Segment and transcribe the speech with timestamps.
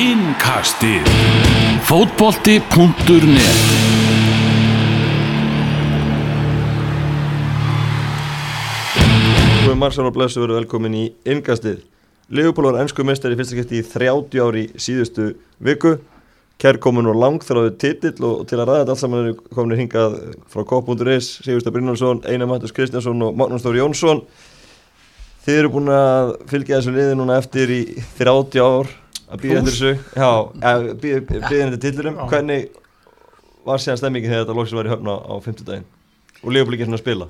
[0.00, 1.04] Innkastið.
[1.84, 3.58] Fótbolti.net
[9.60, 11.82] Góðum Marsson og Blessu verið velkomin í Innkastið.
[12.32, 15.98] Leopold var ennsku meistari í fyrsta skipti í 30 ári síðustu viku.
[16.56, 20.16] Kær komin og langþráðu titill og til að ræða þetta allt saman komin hingað
[20.48, 24.24] frá Kopp.is Sigursta Brynjálsson, Einar Mattus Kristjánsson og Magnús Þóri Jónsson.
[25.44, 27.82] Þið eru búin að fylgja þessu liði núna eftir í
[28.16, 28.96] 30 ár
[29.30, 30.30] að býða eftir þessu Já,
[31.02, 31.20] býða
[31.68, 32.68] eftir titlurum Hvernig
[33.66, 35.88] var síðan stemmingin þegar þetta loksins var í höfna á 50 daginn
[36.40, 37.26] og Leopold ekki svona að spila?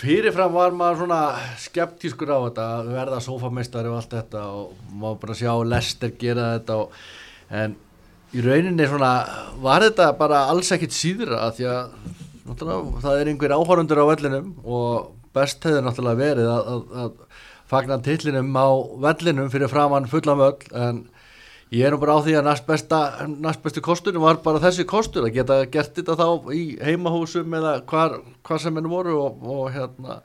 [0.00, 1.20] Fyrirfram var maður svona
[1.60, 6.46] skeptískur á þetta að verða sófameistari og allt þetta og maður bara sjá Lester gera
[6.54, 7.00] þetta og,
[7.52, 7.74] en
[8.32, 9.10] í rauninni svona
[9.60, 11.92] var þetta bara alls ekkit síðra því að
[13.02, 17.31] það er einhver áhórundur á vellinum og best hefur náttúrulega verið að, að, að
[17.72, 18.68] fagna tillinum á
[19.06, 21.02] vellinum fyrir framann fullan völl en
[21.72, 23.02] ég er nú bara á því að næst, besta,
[23.32, 27.78] næst bestu kostunum var bara þessi kostur að geta gert þetta þá í heimahúsum eða
[27.88, 30.20] hvar, hvar sem henni voru og, og hérna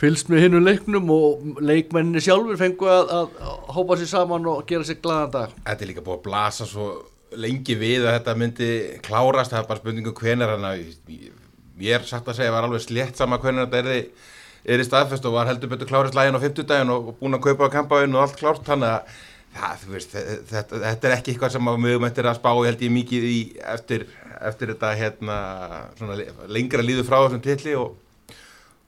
[0.00, 3.40] fylgst með hinnu leiknum og leikmenninni sjálfur fengu að, að
[3.76, 5.56] hópa sér saman og gera sér glaðan dag.
[5.66, 6.86] Þetta er líka búið að blasa svo
[7.38, 8.70] lengi við að þetta myndi
[9.04, 10.86] klárast það er bara spurningu hvenar hann að
[11.80, 14.08] ég er satt að segja var alveg slétt sama hvenar þetta er,
[14.64, 17.44] er í staðfest og var heldur betur klárist lægin á 50 daginn og búin að
[17.48, 18.64] kaupa á kampaðinu og allt klárt.
[18.66, 19.20] Þannig að
[19.60, 20.18] það, veist,
[20.50, 23.38] þetta, þetta er ekki eitthvað sem við eftir að spá held ég mikið í
[23.74, 24.06] eftir,
[24.40, 25.38] eftir þetta hérna,
[26.48, 27.96] lengra líðu frá þessum tilli og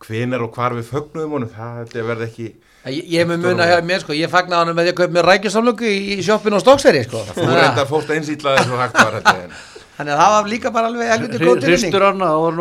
[0.03, 2.53] hvenar og hvar við fögnuðum honum það verði ekki
[2.91, 5.29] Ég, ég mun að hjá mér sko, ég fagnaði hann með því að kaupa mér
[5.31, 7.21] rækjusamlöku í sjóppinu og stókseri sko.
[7.37, 9.35] Þú reyndar fórst einsýtlaði svo hægt var þetta
[10.03, 11.93] Þannig að það var líka bara alveg helviti góð tilvinning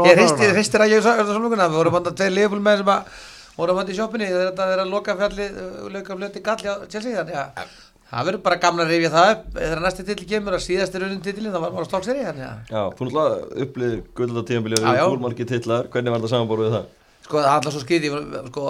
[0.06, 3.16] Ég hristi, hristir að ég rækjusamlökuna við vorum bandað tveir liðbúl með sem að
[3.58, 5.48] vorum bandað í sjóppinu þetta er að loka fjalli
[5.96, 7.72] loka flöti galli á Chelsea þannig að
[8.12, 9.44] það verður bara gamla að rifja það upp.
[9.58, 13.08] Þegar næsti titil kemur að síðast er raunin titilin það var bara stókseri Já, þú
[13.08, 16.90] náttúrulega upplið gulldatíðanbili og úrmalki titlar, hvernig var það samanbóru við það?
[17.22, 18.12] Sko það er alltaf svo skriði
[18.50, 18.66] sko,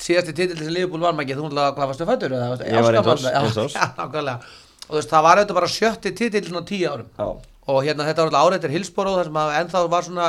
[0.00, 2.36] síðasti titill sem Liverpool var maður þú náttúrulega hvað varstu fættur?
[2.64, 4.38] Ég var eins ás,
[4.90, 7.10] og þú veist það var auðvitað bara sjötti titill svona tíu árum.
[7.18, 7.28] Já.
[7.70, 10.28] Og hérna þetta var alltaf áreitir Hillsborough þar sem að ennþá var svona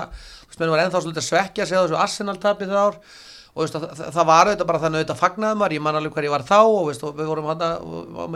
[0.62, 2.98] menn var ennþá svolítið að svekja sig á þessu Arsenal tapið það ár.
[3.52, 6.28] Og veist, það, það var auðvitað bara þannig auðvitað fagnaðum var, ég man alveg hver
[6.28, 7.72] ég var þá og, veist, og við vorum hana,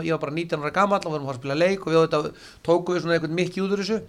[0.04, 2.26] ég var bara 19 ára gammal og við vorum að spila leik og við auðvitað
[2.66, 4.00] tókum við svona einhvern mikið út úr þessu.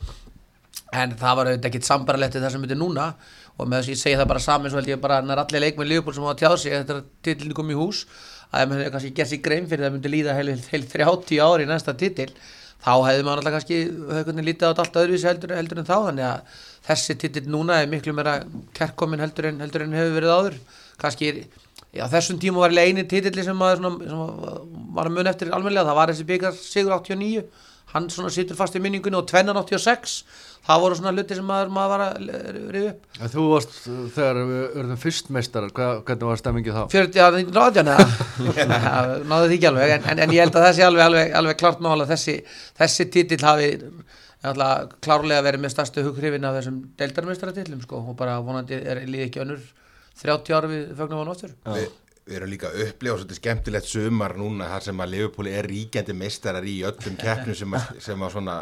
[0.97, 3.07] En það var auðvitað ekkit sambarlegt það sem þetta er núna.
[3.56, 5.63] Og með þess að ég segi það bara saman svo held ég bara að allir
[5.63, 8.03] leikmenn Liverpool sem á að tjáð sig þetta er titlinni komið í hús
[8.52, 11.66] að ef maður kannski gert sér grein fyrir það myndi líða heil, heil 30 ári
[11.66, 12.30] í næsta titil
[12.83, 13.77] þá hefði maður alltaf kannski
[14.17, 17.89] höfðunni lítið á allt öðruvísi heldur, heldur en þá þannig að þessi titil núna er
[17.91, 18.35] miklu meira
[18.77, 20.59] kerkomin heldur en, heldur en hefur verið áður.
[21.01, 21.31] Kannski
[21.91, 25.89] já, þessum tíma var eini titilli sem maður svona, sem var að mun eftir almenlega
[25.89, 27.43] það var þessi byggar Sigur 89
[27.94, 30.18] hann svona sittur fast í minningunni og tvennan 86
[30.68, 32.16] það voru svona hluti sem maður, maður var að
[32.75, 33.06] riða upp.
[33.22, 33.78] En Þú varst
[34.18, 36.84] þegar við örðum fyrstmeistarar Hvað, hvernig var stemmingið þá?
[36.92, 37.98] 40 ára
[39.28, 41.84] náðu því ekki alveg en, en, en ég held að þessi alveg, alveg, alveg klart
[41.84, 42.36] mála þessi,
[42.78, 43.70] þessi titill hafi
[44.48, 49.30] alltaf klárlega verið með stærstu hughrifin af þessum deildarmeistaratillum sko, og bara vonandi er líði
[49.30, 49.64] ekki önnur
[50.22, 51.88] 30 ára við fögnum á nóttur Vi,
[52.27, 56.15] Við erum líka að upplifa svolítið skemmtilegt sumar núna þar sem að Liverpool er ríkjandi
[56.19, 58.55] meistarar í öllum keppnum sem, að- sem að svona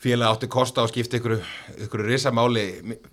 [0.00, 1.34] félag átti kosta og skipta ykkur,
[1.84, 2.62] ykkur risamáli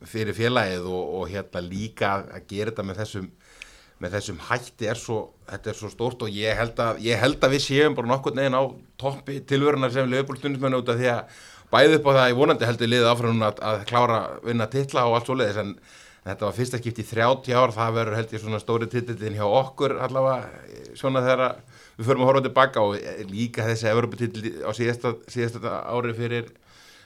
[0.07, 3.27] fyrir félagið og, og hérna líka að gera þetta með þessum
[4.03, 7.43] með þessum hætti er svo þetta er svo stórt og ég held að, ég held
[7.47, 8.63] að við séum bara nokkur neginn á
[8.99, 11.37] toppi tilvörunar sem Liverpool stundismennu út af því að
[11.71, 15.15] bæði upp á það í vonandi heldur liðið áfram að, að klára vinna titla og
[15.15, 15.71] allt svo leiðis en
[16.25, 19.45] þetta var fyrsta skipt í 30 ár það verður held ég svona stóri titillin hjá
[19.45, 21.43] okkur allavega svona þegar
[21.95, 26.49] við förum að horfa tilbaka og líka þessi Evropatill á síðasta, síðasta ári fyrir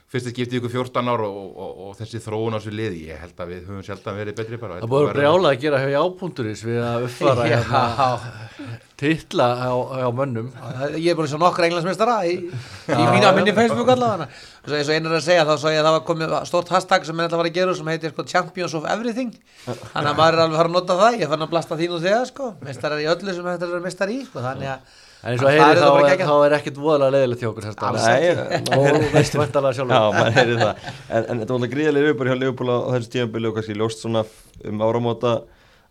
[0.09, 3.19] fyrsta skipti ykkur 14 ár og, og, og, og þessi þróun á þessu liði, ég
[3.21, 4.79] held að við höfum sjaldan verið betri bara.
[4.81, 7.81] Það búið brjálega að gera hjá ápunduris við að uppfara hérna,
[8.99, 10.47] titla á, á mönnum.
[10.97, 12.33] Ég er búin að sjá nokkra englandsmeistara í,
[12.89, 14.27] í mínu að minni Facebook allavega.
[14.65, 17.05] Og eins og einar að segja þá svo ég að það var komið stort hashtag
[17.05, 19.31] sem ég ætla að fara að gera sem heitir sko, Champions of Everything.
[19.65, 21.19] Þannig að maður er alveg að fara að nota það.
[21.21, 22.49] Ég fann að blasta þínu þegar sko.
[22.65, 24.43] Meistarar í öllu sem þetta er meistar í sko.
[24.43, 25.87] Þannig að En eins og heyri þá,
[26.23, 30.85] þá er ekkert voðalega leðilegt hjá okkur og veist vantalega Já, sjálfur maður heyri það.
[31.09, 34.03] En, en þetta var alltaf gríðarlega uppur hjá Leopold á þessu tímabili og kannski ljóst
[34.05, 34.23] svona
[34.69, 35.33] um áramóta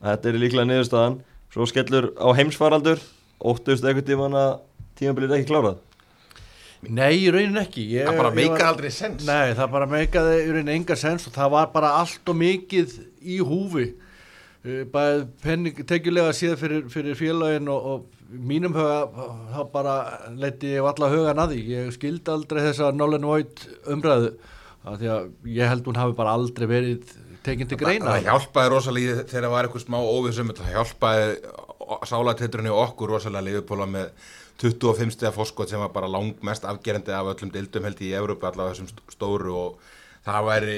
[0.00, 1.18] að þetta er líklega niðurstaðan.
[1.52, 3.04] Svo skellur á heimsfaraldur.
[3.38, 4.50] Óttust eitthvað tíman að
[4.98, 5.76] tímabilið er ekki klárað?
[6.88, 7.84] Nei, í raunin ekki.
[7.98, 9.26] Ég, Það bara var- aldrei sens.
[9.28, 12.96] Nei, það bara meikaði í raunin enga sens og það var bara allt og mikið
[13.28, 13.90] í húfi
[14.68, 18.98] eh, bæði penning tekjulega séð fyrir, fyrir félagin og, og mínum huga
[19.54, 19.94] þá bara
[20.36, 21.60] leti ég alla hugan að því.
[21.74, 24.34] Ég skildi aldrei þessa Nolan Voigt umræðu
[24.88, 28.12] af því að ég held hún hafi bara aldrei verið tekinn til greina.
[28.18, 31.30] Það hjálpaði rosalega í- þegar það var eitthvað smá óvissum það hjálpaði
[32.08, 34.10] sálatetturinn í okkur rosalega liðupóla með
[34.58, 38.74] 25 stegar fórskot sem var bara langmest afgerandi af öllum dildum held í Evrópu allavega
[38.74, 39.92] þessum st- stóru og
[40.28, 40.76] það væri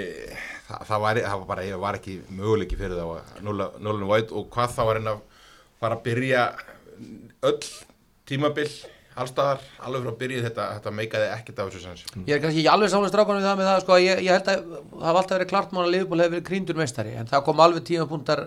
[0.68, 4.32] það, það, væri, það var bara, ég var ekki möguleiki fyrir það að Nolan Voigt
[4.32, 5.20] og hvað þá var henn að
[5.80, 6.46] fara að byrja
[7.50, 7.60] öll
[8.28, 8.70] tímabil
[9.20, 12.60] allstaðar, alveg frá að byrja þetta þetta meikaði ekkert af þessu sens Ég er kannski
[12.62, 15.20] ekki alveg saman strákanum við það með það sko, ég, ég held að það hafa
[15.20, 18.44] alltaf verið klart mál að Liverpool hefur verið krýndur meistari en það kom alveg tímapunktar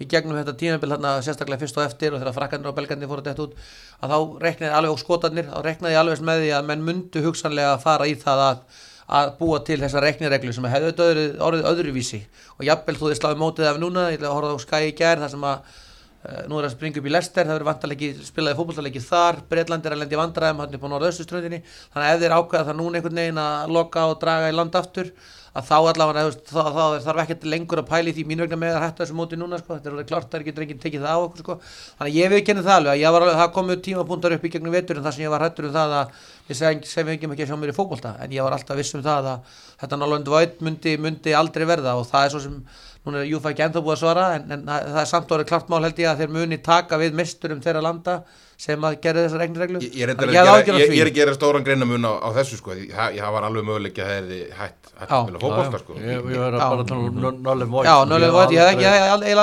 [0.00, 3.26] í gegnum þetta tímabil þarna sérstaklega fyrst og eftir og þegar frakkandir og belgandir fóru
[3.26, 3.54] dætt út
[4.00, 7.76] að þá reknaði alveg og skotarnir þá reknaði alveg með því að menn myndu hugsanlega
[7.76, 8.64] að fara í það að,
[9.06, 12.22] að búa til þessa reknireglu sem hefði öðru, orðið öðruvísi.
[12.58, 14.96] Og jafnvel þú þið sláði mótið af núna, ég ætla að horfa á Sky í
[14.98, 15.82] gær þar sem að
[16.26, 19.94] Uh, nú er að springa upp í Lester, það verður spilaði fótballtaleiki þar, Breitland er
[19.94, 21.60] að lendi vandræðum hann er på norðaustuströndinni,
[21.92, 24.78] þannig að ef þeir ákveða það núna einhvern veginn að loka og draga í land
[24.80, 25.12] aftur,
[25.56, 29.02] að þá allavega þá, þarf ekkert lengur að pæli því mín vegna með að hætta
[29.04, 29.76] þessu móti núna sko.
[29.76, 31.58] þetta er orðið klart, það er ekki tekið það á okkur sko.
[31.98, 35.00] þannig að ég viðkenni það alveg, að alveg það komu tímapunktar upp í gegnum vetur
[35.00, 36.18] en það sem ég var hættur um það að
[36.50, 38.96] ég segi seg ekki ekki að sjá mér í fótbolta en ég var alltaf viss
[38.96, 42.60] um það að þetta Norland Void myndi, myndi aldrei verða og það er svo sem
[43.06, 45.68] núna er Júfa ekki ennþá búið að svara en, en það er samt orðið klart
[45.70, 48.16] mál held ég að þeir muni taka við misturum þeirra landa
[48.58, 52.28] sem að gera þessar regnreglu Ég, ég, ég er að gera stóran greinamun á, á
[52.40, 55.16] þessu sko, það það var alveg möguleik að það hefði hætt, hætt Já.
[55.16, 55.96] að spila fótbolta sko.
[56.00, 56.40] ég, Já.
[56.56, 57.88] bara að tala um Nolan Voigt.
[57.88, 59.34] Já, Norland Void, ég hef aldrei,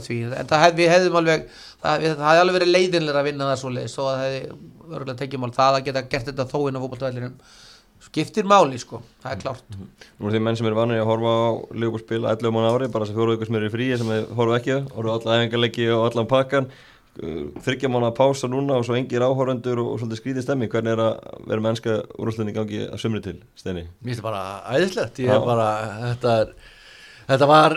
[0.00, 0.18] af því.
[0.36, 1.46] En við hefðum alveg
[1.80, 4.28] það, við, það hefði alveg verið leiðinlega að vinna það svo leið svo að það
[4.28, 4.60] hefði
[4.90, 7.34] örgulega tekið mál það að geta gert þetta þó inn á fótboltavellinum.
[8.00, 9.74] Skiptir máli sko, það er klárt.
[9.76, 11.44] Nú er því menn sem eru vanið að horfa á
[12.00, 14.72] spila 11 mánu ári, bara sem fjóru ykkur sem eru í fríi sem horfa ekki,
[14.72, 16.70] á, horfa alla æfingarleiki og allan pakkan
[17.18, 20.94] þryggja mánu að pása núna og svo engir áhorvendur og, og svolítið skrítið stemmi, hvernig
[20.94, 21.16] er að
[21.50, 23.88] vera með ennska úrúslinni gangi að sumri til, Steini?
[23.98, 24.44] Mér finnst það bara
[24.76, 25.24] æðislegt.
[25.24, 25.66] Ég er bara,
[26.04, 26.54] þetta er
[27.30, 27.76] þetta var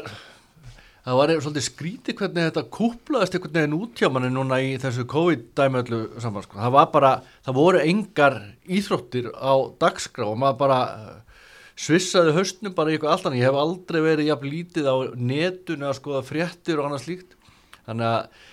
[1.03, 5.03] það var svolítið skrítið hvernig þetta kúplaðist einhvern veginn út hjá manni núna í þessu
[5.11, 6.61] COVID-dæmi öllu saman sko.
[6.61, 7.11] það var bara,
[7.43, 11.43] það voru engar íþróttir á dagskrá og maður bara eh,
[11.83, 15.99] svissaði haustnum bara í eitthvað allt ég hef aldrei verið jafn lítið á netunu að
[15.99, 17.37] skoða fréttir og annað slíkt.
[17.83, 18.49] Þannig að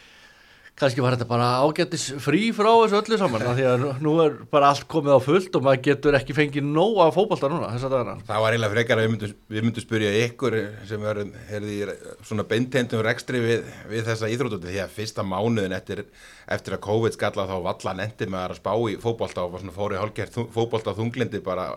[0.81, 4.71] kannski var þetta bara ágættis frí frá þessu öllu saman því að nú- er bara
[4.73, 7.93] allt komið á fullt og maður getur ekki fengið nóg af fótbolta núna þess að
[7.95, 8.15] dagana.
[8.29, 10.57] Það var eiginlega frekar að við myndum, við myndum spyrja ykkur
[10.89, 11.21] sem er,
[11.57, 11.79] er í
[12.27, 16.05] svona beintendum rekstri við, við þessa íþrótuti því að fyrsta mánuðin eftir,
[16.49, 19.77] eftir að COVID skalla þá valla nendi með að spá í fótbolta og var svona
[19.77, 21.75] fóri hálfgerð fótbolta þunglindi bara.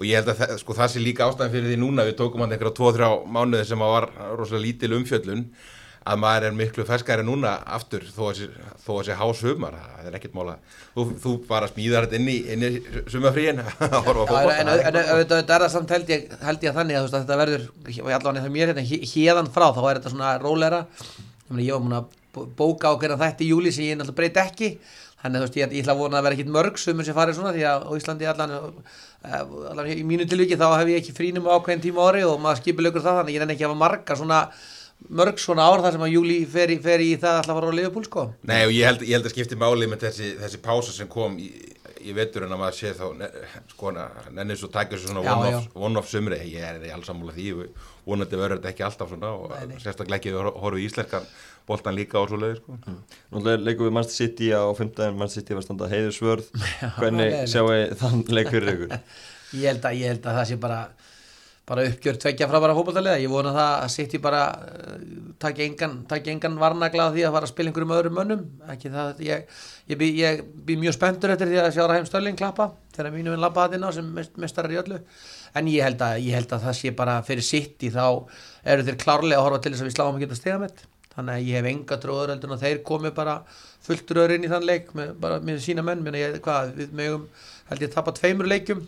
[0.00, 2.40] Og ég held að það, sko, það sé líka ástæðan fyrir því núna við tókum
[2.42, 3.82] hann einhverja 2-3 mánuði sem
[6.02, 8.46] að að maður er miklu ferskari núna aftur þó að sé,
[8.84, 10.54] þó að sé hásumar það er ekkert mála
[10.96, 12.70] þú, þú bara smíðar þetta inn í, í
[13.14, 14.56] sumafríin að horfa Já, fótbolta.
[14.58, 14.72] en,
[15.02, 17.68] auðvitað er það samt held ég, held ég að þannig að, veist, að þetta verður,
[17.86, 21.86] allavega þegar mér hérna hé- hérðan frá, þá er þetta svona rólera ég, ég var
[21.86, 24.72] múin að bó- bóka á hverja þætti í júli sem ég náttúrulega breyti ekki.
[25.22, 27.52] Þannig að ég, ég ætla að vona að vera ekkit mörg sumur sem farið svona
[27.54, 28.54] því að á Íslandi allan,
[29.22, 32.58] eh, allan í mínu tilviki þá hef ég ekki frínum ákveðin tíma ári og maður
[32.64, 34.40] skipilegur það þannig að ég nenni ekki að hafa marga svona
[35.10, 37.70] mörg svona ár þar sem að júli fer, í- fer í það alltaf að fara
[37.72, 38.24] á Liverpool sko.
[38.48, 41.36] Nei og ég held, ég held að skipti máli með þessi, þessi pása sem kom
[41.42, 41.48] í,
[42.02, 43.28] í vetur en að maður sé þá ne,
[43.70, 43.92] sko,
[44.34, 47.68] nenni svo takja svo svona one-off one sumri, ég er í alls sammála því.
[48.06, 51.28] Vonandi verður þetta ekki alltaf svona og sérstaklega ekki við horfum í íslenskan
[51.68, 52.74] boltan líka og svo leiði sko.
[53.30, 55.14] Náttúrulega leikum við Manchester City á 15.
[55.14, 56.48] Manchester City var standað heiðursvörð.
[56.98, 57.68] Hvernig sjáu
[58.00, 58.96] þann leik fyrir ykkur?
[59.62, 60.80] ég held að, ég held að það sé bara
[61.68, 66.56] bara uppgjör tveggja frábæra fótballtalega ég vona það að City bara uh, engan, taki engan
[66.58, 68.42] varnagla á því að fara að spila einhverjum öðrum mönnum.
[68.82, 69.44] Það, ég,
[69.86, 73.34] ég, bý, ég bý mjög spenntur eftir því að sjá Raheim Störling klappa þegar mínu
[73.34, 74.98] vinn lappa það inn á sem mest, mestarar í öllu.
[75.54, 78.06] En ég held, að, ég held að það sé bara fyrir City þá
[78.74, 81.34] eru þeir klárlega að horfa til þess að við sláum að geta stiga með þannig
[81.34, 83.34] að ég hef enga tróður heldur að þeir komi bara
[83.84, 86.06] fullt röður inn í þann leik með, bara með sína menn.
[86.16, 87.26] Ég, hvað, við mögum
[87.68, 88.86] held ég að tapa tveimur leikjum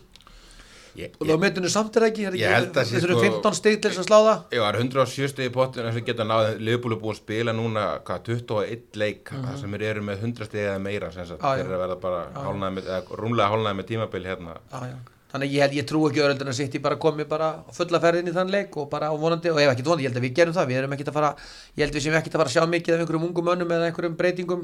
[0.99, 3.31] ég, Og þá metunum samt er ekki, er Ég held að sé þessu eru sko-
[3.41, 6.07] 15 stig til þess að slá það Ég var 107 stegi pottin en þess að
[6.11, 10.03] geta náði Liverpool er búið að spila núna hvað, 21 leik mm sem er eru
[10.03, 11.25] með 100 stegi eða meira sem.
[11.25, 11.57] Já, já.
[11.57, 14.97] þeir eru að verða bara eða, rúmlega hálnaði með tímabil hérna já, já.
[15.35, 17.71] Þannig að ég, held, ég trú ekki öðröldin að sitt í bara komi bara á
[17.75, 20.21] fulla ferðin í þann leik og bara á vonandi og ef ekki vonandi, ég held
[20.21, 21.31] að við gerum það við erum ekkit að fara,
[21.75, 23.89] ég held við sem ekkit að fara að sjá mikið af einhverjum ungum mönnum eða
[23.89, 24.63] einhverjum breytingum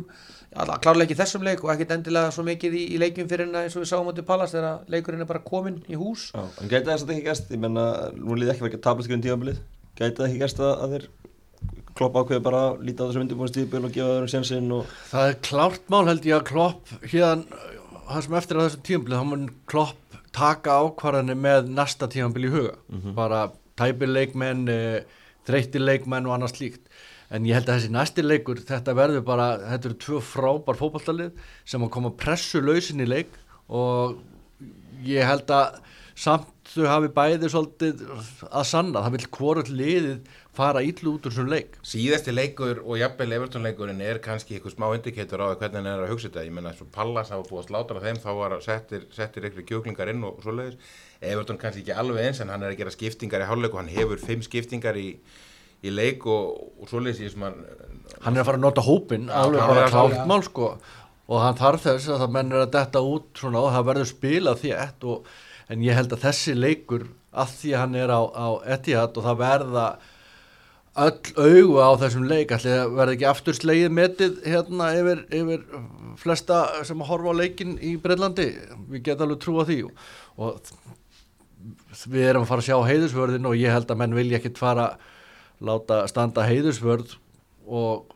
[0.55, 3.49] alla- klárlega ekki í þessum leik og ekkit endilega svo mikið í, í leikjum fyrir
[3.51, 6.29] en eins og við sáum átti Pallas þegar leikurinn er bara kominn í hús.
[6.31, 8.85] Já, en gæti það þess að ekki gæst, ég menna, nú líði ekki verið að
[8.87, 9.59] tapast grunn tímabilið,
[9.99, 11.09] gæti það ekki gæst að, að þeir
[11.99, 15.41] klopp ákveði bara að líta á þessu undirbúinnstíðböl og gefa þeirra sjansinn og Það er
[15.51, 17.59] klárt mál held ég að Klopp hérna,
[18.07, 20.00] það sem eftir að þessum tímabili þá mun Klopp
[20.37, 22.75] taka ákvarðanir með næsta tímabili í huga.
[23.17, 23.49] Bara
[23.81, 24.81] tæpir leikmenn e,
[25.49, 26.83] þreytir leikmenn og annars slíkt.
[27.31, 31.45] En ég held að þessi næsti leikur þetta verður bara, þetta eru tvö frábær fótballtalið
[31.65, 33.37] sem að koma pressu lausin í leik
[33.71, 34.19] og
[35.07, 35.79] ég held að
[36.19, 38.05] samt þau hafi bæði svolítið
[38.47, 42.99] að sanna, það vil hvort liðið fara ítlu út úr þessum leik Síðasti leikur og
[43.01, 46.29] jafnvel Everton leikurinn er kannski eitthvað smá indikator á því hvernig hann er að hugsa
[46.29, 46.47] þetta.
[46.47, 49.69] Ég menna, svo Pallas hafa búið að slátra þeim, þá var að settir, settir eitthvað
[49.71, 50.97] kjöklingar inn og svoleiðis.
[51.21, 53.93] Everton kannski ekki alveg eins, en hann er að gera skiptingar í hálfleik og hann
[53.93, 55.09] hefur fimm skiptingar í,
[55.83, 57.61] í leik og, og svoleiðis í sem hann...
[58.21, 60.75] hann er að fara að nota hópin alveg bara klátt mál sko
[61.31, 64.09] og hann þarf þess að það menn er að detta út svona og það verður
[64.11, 65.29] spilað þétt og,
[65.71, 69.27] en ég held að þessi leikur að því að hann er á, á Etihad og
[69.27, 69.85] það verða
[71.01, 75.63] öll augu á þessum leik allir verða ekki aftur slegið metið hérna yfir, yfir
[76.19, 78.49] flesta sem að horfa á leikin í Breitlandi
[78.91, 79.79] við getum alveg trúa því.
[79.87, 79.95] Og,
[80.43, 84.61] og við erum að fara að sjá heiðusvörðin og ég held að menn vilja ekkit
[84.61, 84.91] fara
[85.61, 87.15] láta standa heiðusvörð
[87.71, 88.11] og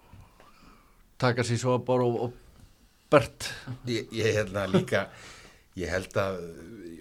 [1.21, 2.33] taka sér svo bara og, og
[3.13, 3.51] bert.
[3.87, 5.07] Ég, ég held að líka,
[5.79, 6.41] ég held að,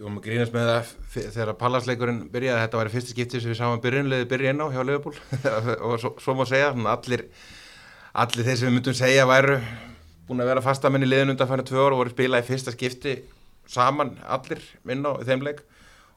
[0.06, 3.60] var með grínast með það þegar Pallasleikurinn byrjaði, þetta var í fyrsta skipti sem við
[3.60, 5.18] sáum byrjunlega byrja inn á hjá Liverpool.
[5.88, 7.26] Og svo, svo má segja, allir,
[8.24, 9.60] allir þeir sem við myndum segja væru
[10.28, 12.74] búin að vera fastamenn í liðin undan færið tvö ára og voru spilað í fyrsta
[12.74, 13.18] skipti
[13.70, 15.64] saman allir inn á í þeim leik.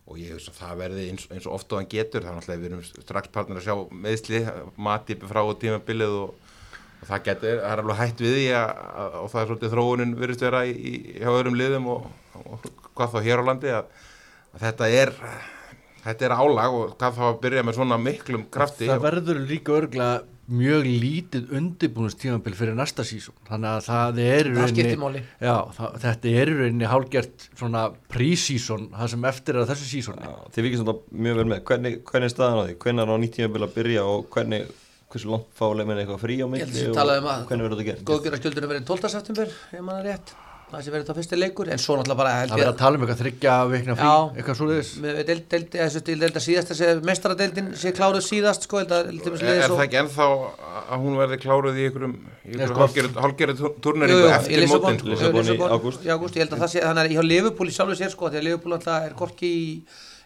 [0.07, 2.63] Og ég veist að það verði eins, eins og oft og hann getur, er náttúrulega
[2.63, 4.43] við erum strax partner að sjá meðsli,
[4.79, 6.35] mati frá og tímabilið og
[6.97, 8.71] og það getur, það er alveg hætt við því að,
[9.03, 12.07] að, og það er svolítið þróunin virðist vera í, í, hjá öðrum liðum og,
[12.41, 13.93] og hvað þá hér á landi að,
[14.57, 15.15] að þetta er
[16.07, 18.89] þetta er álag og hvað þá að byrja með svona miklum krafti.
[18.91, 24.51] Það verður líka örglega mjög lítið undirbúinust tímabil fyrir næsta sísón þannig að það er
[24.53, 27.83] rauninni- já, það, þetta er í rauninni hálgert svona
[28.15, 31.63] prísísón það sem eftir er að þessu sísóni Já, þið vikið svona mjög vel með.
[31.67, 34.71] Hvernig, hvernig er staðan á því, hvernig er á nýtt tímabil að byrja og hvernig,
[35.11, 38.07] hversu langt fá leikmenn eitthvað frí á sé og talað um hvernig verður þetta gert?
[38.07, 39.11] Góðgjörða skjöldurinn verið 12.
[39.19, 40.37] september ef maður er rétt
[40.77, 42.81] það sem verið það fyrsti leikur en svo náttúrulega bara held það verður ég að
[42.81, 44.17] tala um eitthvað þryggja vikna frí, Já.
[44.37, 44.91] eitthvað svo leiðis
[45.97, 49.53] stíl deild að síðast þessi mestaradeildin sé kláruð síðast sko, held að held að er,
[49.57, 50.29] er svo það ekki ennþá
[50.87, 52.17] að hún verði kláruð í einhverjum,
[52.61, 52.89] sko.
[53.25, 55.15] hálgerið í eftir mótin sko.
[56.07, 56.37] í ágúst.
[56.37, 58.47] ég held að það sé, þannig að hjá Liverpool í sjálfu sér sko, því að
[58.51, 59.67] Liverpool alltaf er korki í,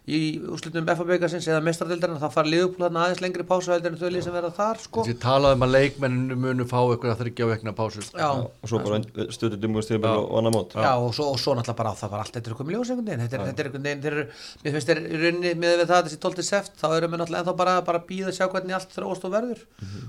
[0.08, 4.10] í úrslutum FA-byggasins eða mestaradeildarinn, það fara Liverpool þarna aðeins lengri pásu heldur en þau
[4.10, 5.04] lið sem verða þar sko.
[5.04, 8.04] þessi talað um að leikmenninu munu fá eitthvað þryggja vikna pásu.
[8.16, 9.00] Já, og svo bara
[9.36, 10.76] stöðut umgangsstímabil og, og annar mót.
[10.76, 13.10] Já, og svo, og svo náttúrulega bara á það var allt er komið ljós einhvern
[13.10, 14.26] veginn, þetta er, þetta er einhvern veginn þeir eru,
[14.64, 16.46] mér finnst þeir í rauninni með við það þessi 12.
[16.50, 19.28] seft, þá erum við náttúrulega ennþá bara, bara að býða að sjá hvernig allt þróast
[19.28, 19.66] og verður.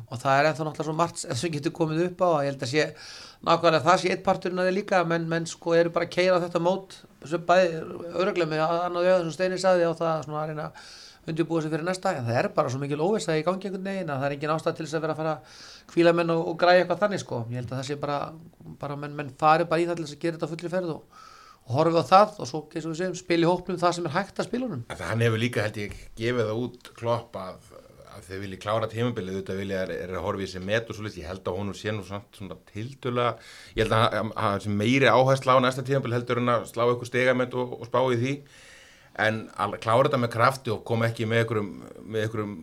[0.07, 2.65] Og það er ennþá náttúrulega svo margt sem getur komið upp á að ég held
[2.65, 2.87] að sé
[3.47, 6.41] nákvæmlega það sé eitt parturinn að þið líka menn, menn sko eru bara að keira
[6.43, 7.79] þetta mót sem bæði
[8.21, 10.91] öruglega með annað auðvitað sem Steini sagði á það svona að reyna að
[11.31, 12.11] undirbúa sig fyrir næsta.
[12.17, 14.53] En það er bara svo mikil óvissa í gangi einhvern veginn að það er engin
[14.55, 15.59] ástæð til þess að vera að fara að
[15.93, 17.41] kvíla menn og, og græja eitthvað þannig sko.
[17.51, 18.15] Ég held að það sé bara,
[18.81, 20.93] bara menn, menn fari bara í það til þess að gera þetta á fullri ferð
[20.95, 21.21] og,
[21.61, 22.63] og horfi á það og svo
[23.21, 24.49] spila í hópnum það sem er hægt að
[24.89, 27.70] það- hann hefur líka held ég gefið það út klopp að,
[28.21, 31.21] að þeir vilji klára tímabilið auðvitað vilja er, að horfa í þessi met og svolítið,
[31.23, 33.31] ég held að honum sé nú svona tildulega,
[33.75, 37.09] ég held að hann sé meiri áhersla á næsta tímabil heldur en að slá eitthvað
[37.09, 38.35] stegament og, og spá í því.
[39.21, 41.73] En að klára þetta með krafti og koma ekki með einhverjum,
[42.05, 42.55] með einhverjum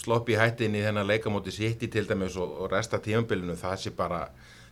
[0.00, 3.76] sloppi í hættin í þennan leikamóti sitt í til dæmis og, og resta tímabilinu það
[3.82, 4.22] sé bara,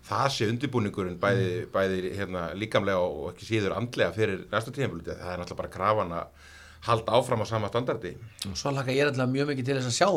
[0.07, 5.35] það sé undirbúningurinn bæði, bæði hérna, líkamlega og ekki síður andlega fyrir næsta tímabilinu það
[5.35, 6.49] er náttúrulega bara krafan að
[6.87, 8.15] halda áfram á sama standardi.
[8.55, 10.09] Svo laka ég alltaf mjög mikið til þess að sjá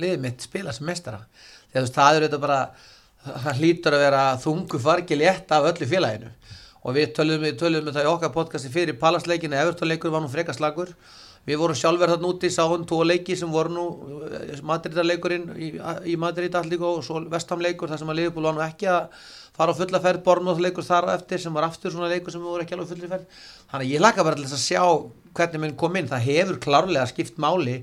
[0.00, 1.20] liðið mitt spila sem mestara
[1.74, 2.60] þú veist það er þetta bara
[3.24, 6.32] það hlýtur að vera þungu fargi létt af öllu félaginu.
[6.84, 10.56] Og við töluðum, við með það í okkar podcasti fyrir palasleikinu, Evertónleikur var nú frekar
[10.56, 10.92] slagur
[11.44, 13.84] við vorum sjálfur þarna úti sáum tvo leiki sem voru nú
[14.64, 15.72] Madrid-leikurinn í,
[16.08, 19.18] í Madrid allir og svo vestamleikur þar sem að Liverpool var nú ekki að
[19.56, 22.64] fara á fulla ferð Bornmoth leikur þar eftir sem var aftur svona leikur sem voru
[22.64, 23.42] ekki alveg á fullri ferð.
[23.72, 24.84] Þannig að ég laka bara til þess að sjá
[25.36, 27.80] hvernig minn kom inn, það hefur klárlega skipt máli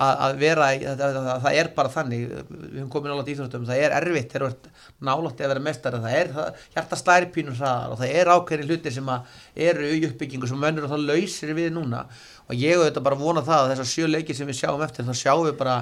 [0.00, 3.30] að, að vera í- það, það, það, það er bara þannig við höfum komið nálátt
[3.34, 4.68] íþróttum, það er erfitt þegar þú ert
[5.10, 8.94] nálátt að vera mestar það er það, hjarta slæripínur hraðar og það er ákveðin hlutir
[8.96, 9.34] sem að
[9.68, 12.04] eru í uppbyggingu sem mönnur og það lausir við núna
[12.50, 15.12] og ég auðvitað bara vona það að þessar sjö leiki sem við sjáum eftir þá
[15.20, 15.76] sjáum við bara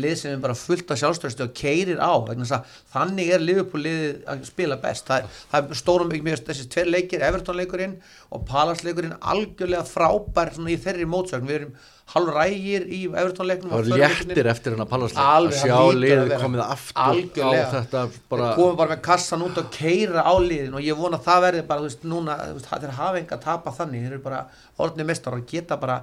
[0.00, 3.44] lið sem er bara fullt af sjálfstöðstu og keirir á vegna þess að þannig er
[3.44, 5.08] Liverpool liðið að spila best.
[5.10, 7.98] Það er, það er stórum mikið mjög þessi tveir leikir, Everton leikurinn
[8.32, 11.76] og Palace leikurinn algjörlega frábær svona í þeirri mótsögn, við erum
[12.12, 16.34] hálf rægir í Everton leiknum Það var léttir eftir hennar pallasleik Alveg, að sjá liðið
[16.42, 17.64] komið aftur Algjörlega.
[17.64, 21.00] á þetta bara bara komum bara með kassan út og keira á liðin og ég
[21.00, 24.12] vona að það verði bara, þú veist, núna þeir hafa enga að tapa þannig, þeir
[24.18, 24.42] eru bara
[24.84, 25.96] orðni mestar og geta bara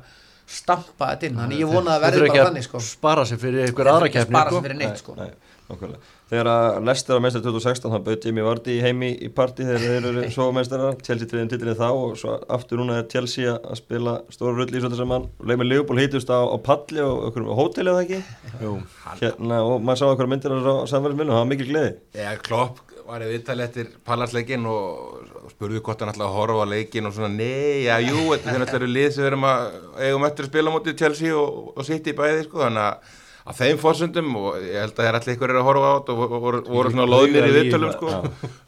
[0.52, 3.68] stampa þetta inn, þannig ég vona að verði bara þannig, sko að spara sig fyrir
[3.68, 4.58] einhver aðra keppni spara sko.
[4.60, 5.32] sem fyrir neitt, sko Nei,
[5.72, 6.10] nákvæmlega.
[6.32, 9.82] Þegar að Leicester var meistar 2016 þá bauð Jimmy Vardy í heimi í partí þegar
[9.84, 13.82] þeir eru svo meistarar Chelsea triðin titilinni þá og svo aftur núna er Chelsea að
[13.82, 17.50] spila stóra rull í svolítið saman Leif með Liverpool hýtust á, á palli og okkur
[17.60, 18.22] hóteli það ekki
[18.64, 18.78] Jú.
[19.20, 22.80] hérna, og maður sá okkur myndir á samverðismiðlum það var mikil gleði Já, Klopp
[23.12, 27.16] var í viðtali eftir Pallasleikin og spurði hvort hann alltaf að horfa á leikin og
[27.16, 29.66] svona, nei, já, jú, þetta er alltaf lið sem við erum að
[30.06, 33.78] eigum eftir að spila mútið Chelsea og, og City bæði, sko, þannig að að þeim
[33.82, 36.60] fórsöndum og ég held að það er allir ykkur að horfa á þetta og voru,
[36.70, 38.12] voru svona loðnir í viðtölum, sko,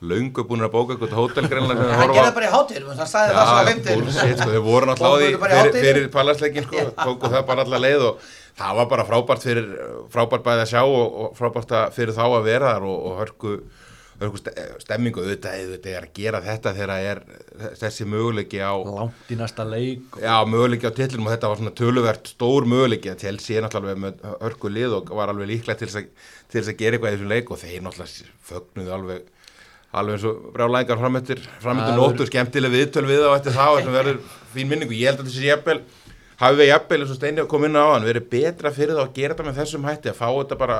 [0.09, 2.37] löngu búin að bóka eitthvað hótelgreinlega sem hann þeir gerði horfa á.
[2.39, 5.45] bara í hátíðum, það sagði það sem að Já, vimti bullshit, sko, þeir voru náttúrulega
[5.45, 8.25] á því fyrir, pallasleikin, sko, tóku það bara alla leið og
[8.63, 9.69] það var bara frábært fyrir,
[10.17, 13.21] frábært bæði að sjá og, og frábært að- fyrir þá að vera þar og, og
[13.21, 13.53] hörku,
[14.83, 17.21] stemmingu, auðvitað, auðvitað er að gera þetta þegar það er
[17.81, 21.75] þessi möguleiki á, langt í næsta leik já, möguleiki á titlinum og þetta var svona
[21.79, 25.89] töluvert stór möguleiki að Chelsea er náttúrulega með hörku lið og var alveg líklega til
[25.91, 26.01] þess
[26.71, 29.31] að, gera eitthvað í þessum leik og þeir náttúrulega fögnuðu alveg
[29.93, 33.93] alveg eins og brjálæðingar framöttur framöttur Það nóttur, skemmtileg viðtöl við á eftir það sem
[33.93, 34.21] verður
[34.53, 35.81] fín minningu, ég held að þessi jafnvel
[36.39, 39.19] hafi við jafnvel eins og Steini kom inn á hann verið betra fyrir það að
[39.19, 40.79] gera þetta með þessum hætti að fá þetta bara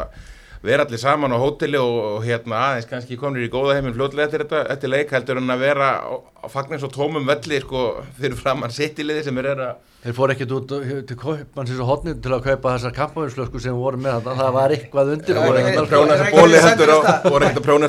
[0.64, 4.30] vera allir saman á hóteli og, og hérna aðeins kannski komnir í góða heiminn fljótlega
[4.30, 6.16] eftir þetta eftir leik heldur en að vera á,
[6.52, 7.82] fagnins og tómum velli sko
[8.20, 12.22] fyrir framann sittiliði sem er að þeir fóru ekkert út og- til kaupmannsins og hotnið
[12.24, 15.62] til að kaupa þessar kampavinsflösku sem voru með þetta það var eitthvað undir Já, voru
[15.62, 16.18] ekkert að prjóna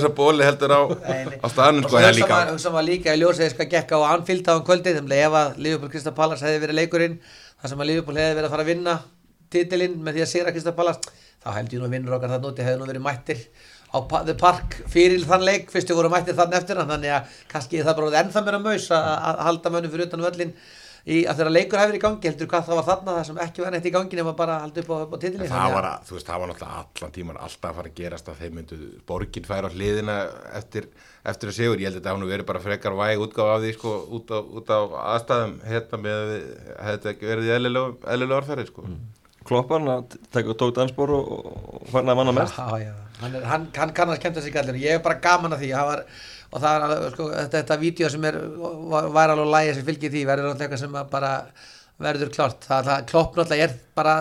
[0.02, 0.81] þessa bóli heldur á,
[1.43, 4.50] á staðnum og sko en líka hugsa maður líka í ljósið hvað gekk á Anfield
[4.50, 7.19] á um kvöldið þeim ef að Liverpool Krista Pallas hefði verið leikurinn
[7.62, 8.97] þar sem að Liverpool hefði verið að fara að vinna
[9.54, 10.99] titilinn með því að sigra Krista Pallas
[11.43, 13.43] þá held ég nú að vinnur okkar þann úti hefði nú verið mættir
[13.95, 16.91] á The Park fyrir þann leik fyrst við vorum mættir þann eftir hann.
[16.95, 20.57] Þannig að kannski það bara ennþá meira maus að að halda mönnum fyrir utan völlin
[21.05, 23.62] í að þegar leikur hefur í gangi heldur hvað það var þarna það sem ekki
[23.64, 25.51] var neitt í gangi nema bara að halda upp á, á titilinn.
[25.51, 28.31] Það var, að, þú veist, það var náttúrulega allan tíman alltaf að fara að gerast
[28.31, 28.79] að þeir myndu
[29.11, 30.14] borgin færa á hliðina
[30.61, 30.87] eftir,
[31.35, 33.75] eftir að segur, ég held að hafa nú verið bara frekar væg útgáf af því
[33.77, 34.81] sko, út, á, út á
[35.12, 38.87] aðstæðum hérna með að hefði þetta ekki verið eðlilegu orðferði sko.
[39.48, 41.33] Kloppan að tek- tók dansbor og,
[41.80, 42.57] og fagnaði manna mest.
[42.59, 45.54] Já, já, hann, er, hann, hann kann að skemmta sig allir ég er bara gaman
[45.57, 45.70] að því.
[45.78, 46.04] Hann var,
[46.54, 48.40] og það er alveg, sko, þetta, þetta vídeo sem er
[49.14, 51.33] var alveg lægi sem fylgir því verður náttúrulega eitthvað sem að bara
[52.04, 52.64] verður klárt.
[52.66, 54.14] Það, það klopp náttúrulega er bara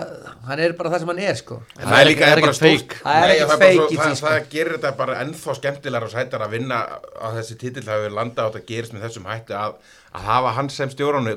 [0.46, 1.56] hann er bara það sem hann er sko.
[1.80, 3.00] En það er líka er bara fake.
[3.02, 4.28] Það er það fake svo- í því, það, sko.
[4.30, 6.82] það gerir þetta bara ennþá skemmtilegar og sættar að vinna
[7.18, 7.86] að þessi titill.
[7.90, 9.74] Hafi verið landa á þetta gerist með þessum hætti að,
[10.14, 11.34] að hafa hans sem stjóranu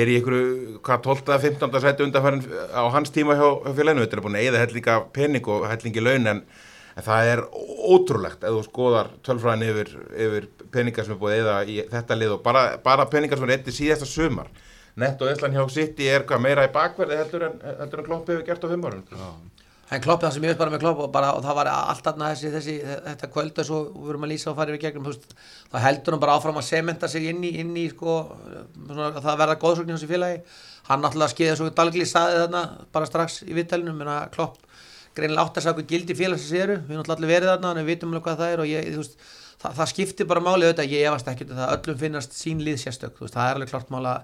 [0.00, 1.24] er í einhverju, hvað, 12.
[1.28, 1.80] eða 15.
[1.84, 5.50] sæti undanfærin á hans tíma hjá, hjá félaginu, þetta er búin að eða hellinga pening
[5.54, 6.42] og hellingi laun en,
[6.94, 7.42] en það er
[7.94, 12.36] ótrúlegt ef þú skoðar tölfræðin yfir, yfir peningar sem er búið eða í þetta lið
[12.38, 14.52] og bara, bara peningar sem er eittir síðasta sumar
[15.00, 18.30] nett og eðslan hjá City er hvað meira í bakverði heldur en, heldur en Klopp
[18.30, 19.04] hefur gert á fimm árum
[19.94, 22.10] en klopp það sem ég veist bara með klopp og, bara, og það var allt
[22.10, 22.74] aðna þessi, þessi
[23.08, 25.26] þetta kvöld og svo við erum að lýsa og fara yfir gegnum veist,
[25.72, 28.18] þá heldur hann bara áfram að sementa sig inn í, inn í sko,
[28.88, 30.42] svona, það verða góðsóknir hans í félagi.
[30.84, 34.60] Hann náttúrulega skeiði svo Dalgli saði þarna bara strax í vittalinu menna klopp
[35.14, 37.90] greinilega átt að sagja hvað gildi félagsins eru við erum náttúrulega verið þarna en við
[37.92, 39.14] vitum alveg hvað það er og ég, þú veist,
[39.62, 42.80] það, það skiptir bara máli auðvitað, ég efast ekki um það öllum finnast sín lið
[42.82, 44.14] sérstök, veist, það er alveg klart mála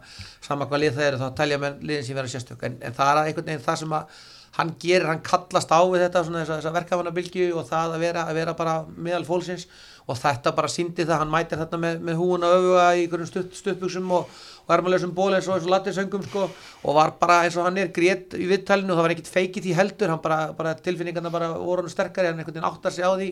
[0.42, 3.12] sama hvað lið það eru, þá telja með liðin sem vera sérstök, en, en það
[3.12, 4.20] er einhvern veginn það sem að
[4.58, 8.26] hann gerir, hann kallast á við þetta svona þessa, þessa verkafannabilgju og það að vera,
[8.26, 9.68] að vera bara meðal fólksins.
[10.10, 13.52] Og þetta bara síndi það, hann mætir þetta með, með húuna öfuga í einhverjum stutt,
[13.54, 14.32] stuttbuxum og,
[14.74, 16.46] ermalösum ból eins og eins og latisöngum sko.
[16.82, 19.66] Og var bara eins og hann er grét í viðtalinu og það var ekkit feikið
[19.66, 23.06] því heldur, hann bara, bara tilfinningarna bara voru hann sterkari, hann einhvern veginn áttar sig
[23.06, 23.30] á því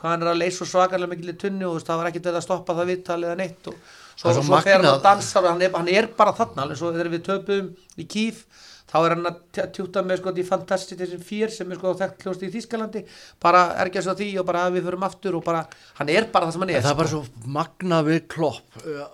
[0.00, 2.40] hvað hann er að leysa svo svakalega mikil í tunnu og það var ekkit verið
[2.40, 3.70] að stoppa það viðtal eða neitt.
[3.70, 3.78] Og
[4.14, 4.96] svo, svo svo fer hann magnað.
[4.96, 8.08] og dansar og hann er, hann er bara þarna, alveg svo þegar við töpum í
[8.10, 8.44] kýf
[8.90, 12.24] þá er hann að tj- tjúta með sko því fantastiskt fyrir sem er sko þekkt
[12.26, 13.02] hljóst í Þýskalandi.
[13.42, 15.62] Bara ergja svo því og bara við förum aftur og bara,
[16.00, 17.22] hann er bara það sem hann er En það er bara sko.
[17.22, 19.06] svo magna við klopp uh,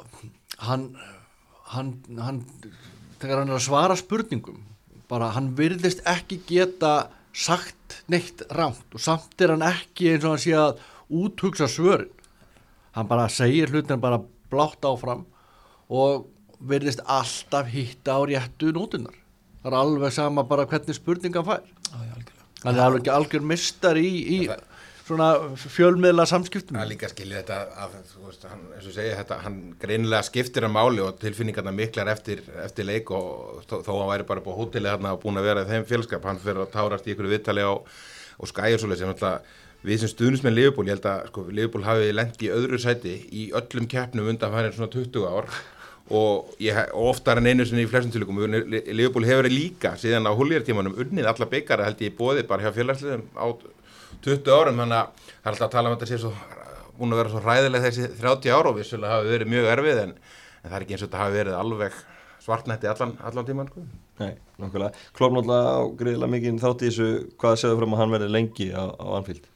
[0.69, 0.87] hann,
[1.75, 2.41] hann, hann
[3.21, 4.63] þegar hann er að svara spurningum
[5.11, 6.95] bara hann virðist ekki geta
[7.37, 10.81] sagt neitt rámt og samt er hann ekki eins og hann sé að
[11.13, 12.09] úthugsa svörin.
[12.97, 14.19] Hann bara segir hlutin bara
[14.51, 15.27] blátt áfram
[15.93, 16.25] og
[16.67, 19.13] verðist alltaf hitta á réttu nótunar
[19.67, 21.67] það er alveg sama bara hvernig spurningan fær.
[21.67, 22.49] Já, já, algjörlega.
[22.63, 24.39] hann er alveg algjör mistar í, í
[25.07, 26.79] svona fjölmiðla samskiptum.
[26.79, 30.27] Það er líka skilja þetta af, þú veist, hann, eins og segja þetta, hann greinilega
[30.27, 34.43] skiptir að máli og tilfinningarna miklar eftir, eftir leik og þó, þó hann væri bara
[34.43, 37.15] på hóteli hérna og búin að vera í þeim félskap, hann fyrir að tárast í
[37.15, 37.75] ykkur viðtali á,
[38.37, 42.11] og skæja svo sem alltaf við sem stuðnismenn Liverpool, ég held að sko, Liverpool hafi
[42.11, 45.51] lendi í öðru sæti í öllum keppnum undan færin svona 20 ár
[46.11, 50.33] og, ég, og oftar en einu sinni í flestum tilugum, Liverpool hefur líka síðan á
[50.39, 53.47] huljartímanum unnið alla byggara held ég bóði bara hjá félagsliðum á
[54.23, 56.33] 20 árum þannig að það er alltaf að tala um þetta sé svo
[56.97, 60.15] búin að vera svo ræðileg þessi 30 ára og vissulega hafi verið mjög erfið en,
[60.63, 61.99] en það er ekki eins og þetta hafi verið alveg
[62.47, 63.83] svartnætti allan, allan tíman sko.
[64.21, 65.05] Nei, nokkulega.
[65.17, 67.09] Klopp náttúrulega á greiðilega mikið þátt í þessu
[67.43, 69.49] hvað segðu fram að hann verði lengi á, á Anfield.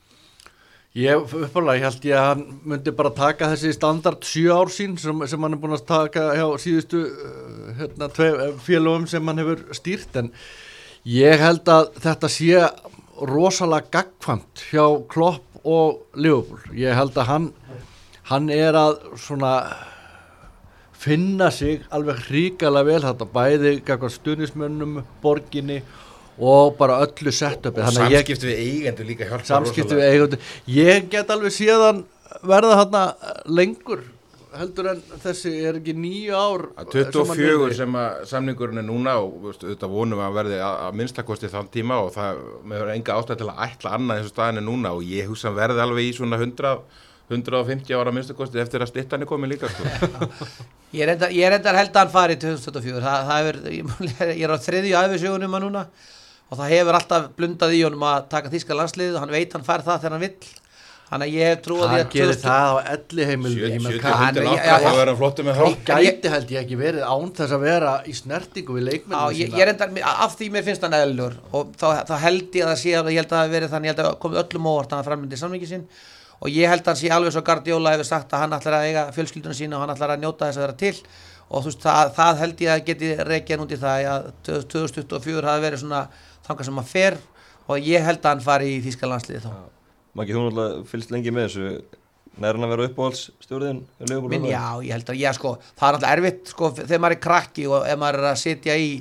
[0.98, 5.20] Ég uppálega held ég að hann myndi bara taka þessi standard 7 ár sín sem,
[5.30, 8.08] sem hann er búin að taka hjá síðustu uh, hérna,
[8.58, 10.32] félögum sem hann hefur stýrt en
[11.06, 12.64] ég held að þetta sé
[13.30, 14.82] rosalega gagkvæmt hjá
[15.14, 16.74] Klopp og Liverpool.
[16.74, 17.48] Ég held að hann,
[18.32, 19.54] hann er að svona
[20.98, 23.76] finna sig alveg hríkala vel þetta bæði
[24.10, 26.09] stuðnismönnum, borginni og
[26.78, 30.48] bara öllu setupi og samskipt við eigendur líka hjálpa samskipt við eigendur.
[30.70, 32.04] Ég get alveg síðan
[32.46, 33.04] verða hérna
[33.50, 34.06] lengur
[34.56, 39.62] heldur en þessi er ekki nýju ár 24 sem að samningurinn er núna og veist,
[39.62, 42.40] þetta vonum að verði að, að minnstakosti þann tíma og það
[42.72, 45.52] með enga ástæð til að ætla annað eins og staðin er núna og ég hugsa
[45.52, 46.74] að verði alveg í svona 100
[47.30, 49.84] 150 ára minnstakosti eftir að stittan er komið líka sko.
[50.98, 53.60] ég er endar held að hann fari í 2024 það, það er,
[54.34, 55.84] ég er á þriðju aðeinsjónum að núna
[56.50, 59.66] og það hefur alltaf blundað í honum að taka þíska landslið og hann veit hann
[59.66, 60.50] fær það þegar hann vill
[61.10, 62.00] Þannig að ég trú að því að...
[62.00, 63.70] Hann gerir það á elli heimildi.
[63.82, 65.62] 70-80 það verður hann flottu með þá.
[65.88, 69.58] Það gæti held ég ekki verið án þess að vera í snertingu við leikmennu sína.
[69.58, 72.78] Ég er af því mér finnst hann eðlur og þá, þá held ég að það
[72.84, 75.00] sé að ég held að það verið þannig, ég held að komið öllum óvart að
[75.00, 75.84] hann framlindi samvikið sinn
[76.38, 78.86] og ég held að hann sé alveg svo Guardiola hefur sagt að hann ætlar að
[78.86, 80.94] eiga fjölskyldunum sína og hann ætlar að njóta þess að vera til
[81.50, 85.64] og þú veist, það, það held ég að geti reykjað núti það að 2024 hafi
[85.66, 86.04] verið svona
[86.46, 87.18] þangar sem að fer
[87.70, 89.50] og ég held að hann fari í Þíska landsliði þá.
[90.18, 91.72] Maggi, þú náttúrulega fylgst lengi með þessu.
[92.40, 93.80] Nær hann að vera uppáhaldsstjórðin
[94.30, 97.20] Minn, já, ég held að, já, sko það er alltaf erfitt, sko, þegar maður er
[97.24, 98.92] krakki og ef maður er að sitja í,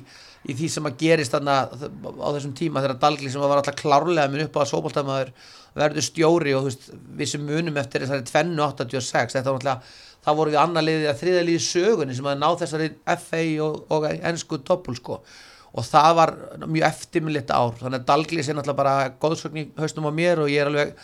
[0.49, 4.33] í því sem að gerist þarna á þessum tíma þegar Dalgli sem var alltaf klárlega
[4.33, 5.31] minn upp á að sóbóltamaður
[5.77, 6.89] verður stjóri og þú veist,
[7.21, 9.93] við sem munum eftir þessari 286, þetta var alltaf
[10.25, 12.89] þá voru við annar liðið að þriða liðið sögunni sem að ná þessari
[13.21, 15.21] FA og, og ennsku doppul sko
[15.69, 16.33] og það var
[16.65, 17.75] mjög eftirmillitt ár.
[17.79, 20.95] Þannig að Dalglis er náttúrulega bara góðsögn í haustum á mér og ég er alveg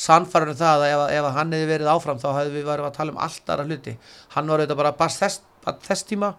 [0.00, 2.98] sannfærður um það að ef, ef hann hefði verið áfram þá hefði við verið að
[2.98, 3.96] tala um allt aðra hluti.
[4.36, 5.42] Hann var auðvitað bara bara þess,
[5.88, 6.34] þess tíma.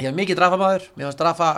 [0.00, 1.50] Ég hef mikið drafamæður mér fannst drafa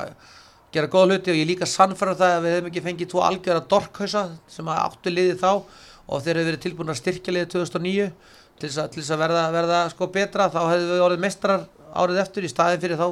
[0.72, 3.64] gera góð hluti og ég líka sannfærður það að við hefum ekki fengið tvo algjörða
[3.68, 8.06] dorkhausa sem áttu liðið þá og þeir hefur verið tilbúin að styrkja liðið 2009
[8.62, 10.48] til þess að verða, verða sko betra.
[10.52, 12.46] Þá hefðu við orðið mestrar árið eftir.
[12.46, 13.06] Í staðin fyrir þá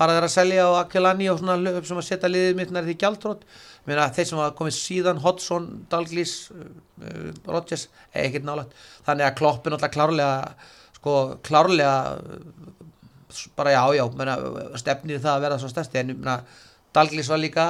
[0.00, 2.88] fara þeir að selja á Akkelani og svona löp sem að setja liðið mitt nær
[2.88, 3.44] því gjaldrótt
[3.84, 8.74] þeir sem hafa komið síðan Hodson, Dalglís uh, Rodgers, ekkert nálægt.
[9.06, 10.34] Þannig að kloppin alltaf klárlega
[11.00, 11.14] sko
[11.46, 11.94] klárlega
[13.56, 14.36] bara já já, menna,
[14.80, 16.02] stefnir það að verða svo stærsti.
[16.02, 16.40] En menna,
[16.96, 17.66] Dalglís var líka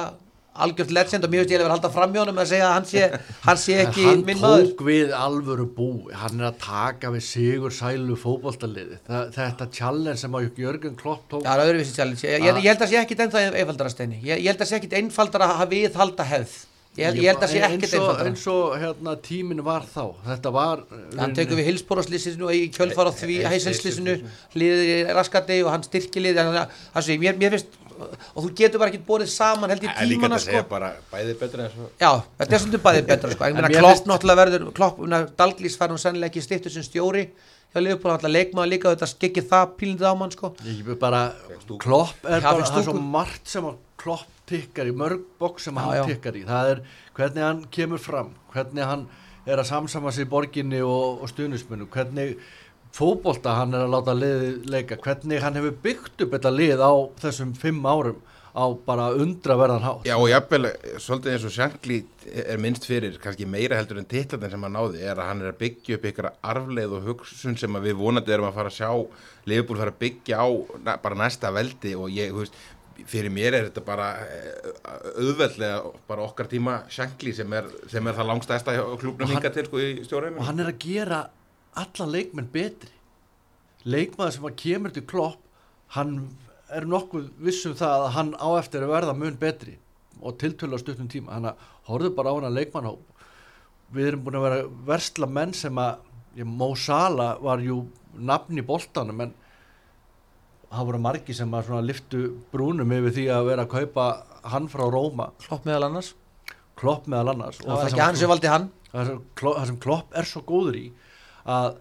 [0.51, 2.87] algjört legend og mjög ég að vera haldað fram hann með að segja að hann
[2.89, 3.03] sé,
[3.45, 4.65] hann sé ekki hann minn maður.
[4.67, 10.35] tók við alvöru bú hann er að taka við sigur sælu fókbóltaliði þetta challenge sem
[10.35, 13.45] að Jörgur Klopp tók Já, það er ég, ég, ég held að sé ekki ennþá
[13.47, 16.59] einfaldara steini, ég, ég held að sé ekki einfaldara að við halda hefð
[16.99, 20.81] ég held að sé ekki einfaldara eins og hérna, tímin var þá þetta var
[21.15, 24.17] hann tekur við hilsbóraslýsinu í kjölfara því heisenslýsinu
[24.57, 26.41] hlýðir raskati og hann styrkir lið
[27.39, 30.51] mér finnst og þú getur bara ekki borðið saman held í tímana sko.
[30.51, 32.11] líka þetta bara bæðið betra já,
[32.41, 33.49] þetta er svolítið bæðið betra sko.
[33.77, 35.01] klopp náttúrulega verður klopp,
[35.39, 37.27] Dalglís fær hún sennilega ekki stiftur sem stjóri
[37.71, 40.53] hjá Liverpool, náttúrulega leikmaður líka þetta skikir það pílindið á mann sko.
[40.99, 41.23] bara,
[41.77, 46.07] klopp er bara það er svo margt sem klopp tikkar í mörg bók sem hann
[46.09, 46.85] tikkar í það er
[47.15, 49.05] hvernig hann kemur fram hvernig hann
[49.45, 52.35] er að samsama sig í borginni og, og stuðnismennu hvernig
[52.95, 54.99] fókbólta hann er að láta liði leika.
[55.01, 58.19] Hvernig hann hefur byggt upp þetta lið á þessum fimm árum
[58.51, 60.07] á bara undraverðan hátt?
[60.09, 62.01] Já og jafnvel, svolítið eins og Shankly
[62.43, 65.53] er minnst fyrir, kannski meira heldur en titlarnir sem hann náði, er að hann er
[65.53, 68.91] að byggja upp ykkur arfleð og hugsun sem við vonandi erum að fara að sjá,
[69.47, 70.47] Liverpool fara að byggja á
[70.91, 71.95] bara næsta veldi.
[71.95, 72.59] Og ég, þú veist,
[73.07, 74.71] fyrir mér er þetta bara eh,
[75.15, 79.81] auðveldlega bara okkar tíma Shankly sem er, sem er það langstæsta klúpnum hinga til sko
[79.81, 80.41] í stjórnum.
[80.41, 81.21] og hann er að gera
[81.79, 82.91] alla leikmenn betri.
[83.85, 85.39] Leikmaður sem að kemur til klopp
[85.95, 86.17] hann
[86.71, 89.77] er nokkuð vissum það að hann á eftir að verða mun betri
[90.21, 91.33] og tiltölu á stuttum tíma.
[91.35, 93.11] Hann að horfðu bara á hann að leikmannhóp
[93.91, 95.99] við erum búin að vera versla menn sem að
[96.39, 97.83] ég, Mo Salah var jú
[98.15, 99.33] nafn í boltanum en
[100.71, 104.07] það voru margi sem að liftu brúnum yfir því að vera að kaupa
[104.53, 105.31] hann frá Róma.
[105.43, 106.13] Klopp meðal annars.
[106.79, 107.59] Klopp meðal annars.
[107.59, 107.83] Það
[108.91, 110.85] það sem, Klopp, það sem Klopp er svo góður í
[111.45, 111.79] að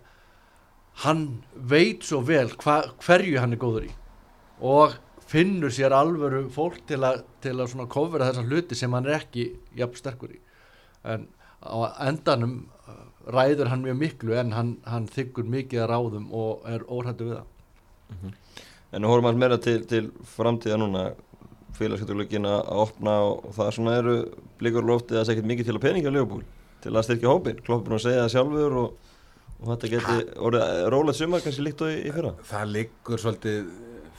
[1.05, 3.93] hann veit svo vel hva, hverju hann er góður í
[4.61, 4.97] og
[5.31, 9.21] finnur sér alvöru fólk til að, til að svona kofra þessar hluti sem hann er
[9.21, 9.47] ekki
[9.79, 10.41] jafn sterkur í.
[11.07, 11.29] En
[11.63, 12.57] á endanum
[12.89, 17.31] uh, ræður hann mjög miklu en hann, hann þykkur mikið að ráðum og er óhættu
[17.31, 18.39] við það.
[18.91, 21.11] En við horfum alls meira til, til framtíða núna.
[21.81, 24.15] Félagskeptuleikin að opna og, og það svona eru
[24.61, 26.49] blikur loftið að segja mikið til að peninga Leopold
[26.83, 29.07] til að styrkja hópin, kloppur að segja það sjálfur og,
[29.61, 32.35] og þetta geti orðið rólegt sumar kannski líkt og í, fyrra?
[32.49, 33.71] Það liggur svolítið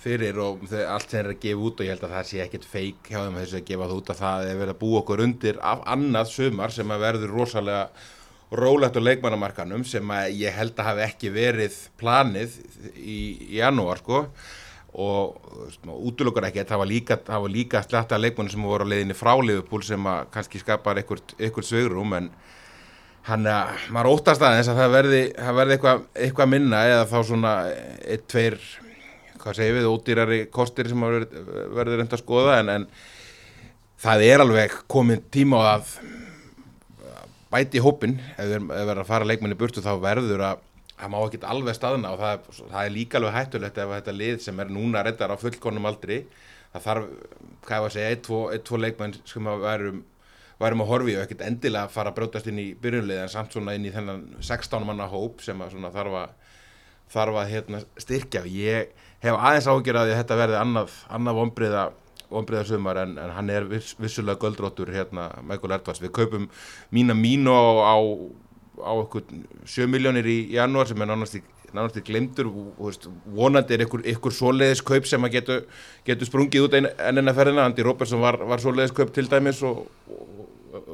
[0.01, 2.65] fyrir og allt sem er að gefa út og ég held að það sé ekkert
[2.69, 5.01] feik hjá þeim að þessu að gefa það út að það er verið að búa
[5.01, 7.83] okkur undir af annað sumar sem að verður rosalega
[8.51, 12.57] rólegt á leikmannamarkanum sem að ég held að hafi ekki verið planið
[12.97, 13.19] í,
[13.55, 14.25] janúar sko.
[15.01, 15.37] Og
[15.87, 19.31] útlukkar ekki það var líka, það var líka sletta leikmanni sem voru á leiðinni frá
[19.39, 22.27] Liverpool sem að kannski skapar einhvert, svegrum en
[23.27, 27.17] hann að maður óttast aðeins að það verði, það verði eitthvað, eitthvað minna eða þá
[27.27, 28.57] svona eitt, tveir
[29.41, 31.27] hvað segir við, ódýrari kostir sem verður,
[31.77, 32.87] verður reynd að skoða en, en
[34.01, 35.93] það er alveg komin tíma á að
[37.51, 40.67] bæti hópin ef við verðum að fara leikmenni burtu þá verður að
[41.01, 44.39] það má ekki alveg staðna og það það er líka alveg hættulegt ef þetta lið
[44.45, 46.21] sem er núna reyndar á fullkonum aldri
[46.71, 47.07] það þarf,
[47.65, 50.03] hvað ég var að segja, ein, tvo, ein, tvo leikmenn sem að værum
[50.61, 53.55] værum að horfi og ekkert endilega að fara að brótast inn í byrjunlið en samt
[53.55, 56.35] svona inn í þennan 16 manna hóp sem að þarf að,
[57.15, 58.45] þarf að hérna, styrkja.
[58.45, 61.89] Ég hef aðeins ágjörð að þetta verði annað, annað vonbriða
[62.31, 66.47] vonbriða sumar en, en hann er viss, vissulega göldróttur hérna Michael Edwards, við kaupum
[66.95, 69.25] mína mínu á, á okkur
[69.67, 71.41] 7 miljónir í janúar sem er nánast í,
[71.75, 75.65] nánast í glemdur og vonandi er ykkur, ykkur svoleiðis kaup sem að getur
[76.07, 80.40] getu sprungið út ennina ferðina, Andy Robertson var, var svoleiðis kaup til dæmis og, og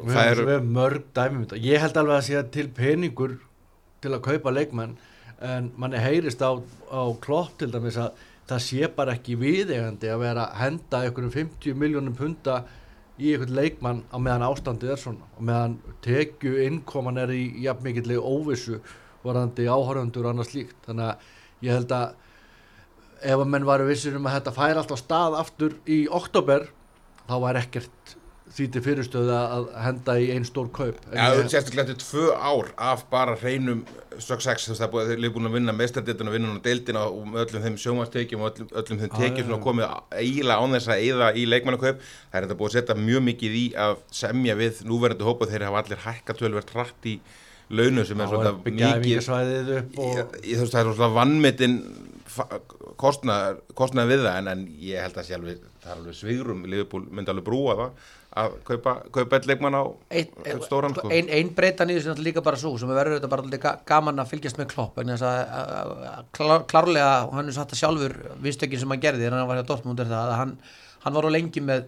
[0.08, 3.38] það eru er mörg dæmi um ég held alveg að sé til peningur
[4.02, 4.98] til að kaupa leikmenn
[5.44, 6.58] en manni heyrist á,
[6.90, 11.32] á klopp til dæmis að það sé bara ekki viðegandi að vera að henda ykkur
[11.34, 12.62] 50 miljónum punta
[13.18, 15.26] í einhvern leikmann á meðan ástandið er svona.
[15.38, 18.80] Og meðan tekju innkoman er í jafn mikilvæg óvissu
[19.26, 20.78] varðandi áhörðandur og annað slíkt.
[20.86, 22.16] Þannig að ég held að
[23.18, 26.70] ef að menn varu vissir um að þetta fær alltaf stað aftur í oktober
[27.28, 28.17] þá var ekkert
[28.56, 31.00] því til fyrirstöðu að henda í einn stór kaup.
[31.12, 31.50] Já, þú ég...
[31.52, 33.84] sérstaklega eftir tvö ár af bara hreinum
[34.18, 37.66] success, þú veist það er búin, að vinna meistarditun og vinna á deildina og öllum
[37.66, 41.46] þeim sjómastekjum og öllum, öllum þeim tekjum sem komið eiginlega án þess að eiða í
[41.52, 42.02] leikmannakaup.
[42.32, 45.68] Það er þetta búin að setja mjög mikið í að semja við núverðandi hópa þeir
[45.68, 47.18] hafa allir hækkatölver trætt í
[47.68, 49.08] launu sem er svona mikið og...
[49.08, 51.82] ég, ég, það er svona vannmetinn
[52.98, 55.50] kostnað við það en, en ég held að sjálf
[55.84, 59.84] það er alveg svigrum, Liverpool myndi alveg brúa það að kaupa, kaupa eitt leikmann á
[60.14, 60.32] ein,
[60.64, 61.10] stóran sko.
[61.14, 64.22] Einn ein breytan í þessu er líka bara svo sem verður þetta bara líka gaman
[64.22, 65.94] að fylgjast með klopp en þess að
[66.38, 69.70] klár, klárlega hann er satt að sjálfur viðstökin sem hann gerði þegar hann var hjá
[69.72, 70.58] Dortmund er það að hann,
[71.06, 71.88] hann var á lengi með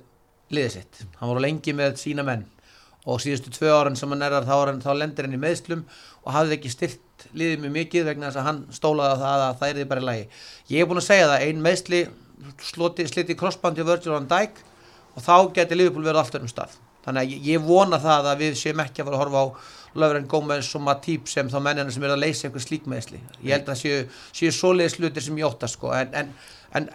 [0.53, 2.47] liðið sitt, hann var á lengi með sína menn.
[3.09, 5.85] Og síðustu tvö áran sem hann er þar þá, lendir hann í meðslum
[6.25, 9.53] og hafði ekki styrt liðið mjög mikið vegna þess að hann stólaði á það að
[9.61, 10.25] það er því bara í lagi.
[10.69, 12.01] Ég hef búin að segja það, ein meðsli
[12.59, 14.59] sliti crossbandi á Virgil van Dijk
[15.19, 18.57] og þá getur Liverpool verið alltaf um stað þannig að ég, vona það að við
[18.59, 19.47] séum ekki að fara að horfa á
[19.99, 23.53] Löfren Gómez og Matip sem þá mennina sem er að leysa einhver slík meðsli ég
[23.55, 24.01] held að séu,
[24.35, 25.93] séu svoleiðis slutir sem ég óttast sko.
[25.97, 26.33] en, en,
[26.77, 26.89] en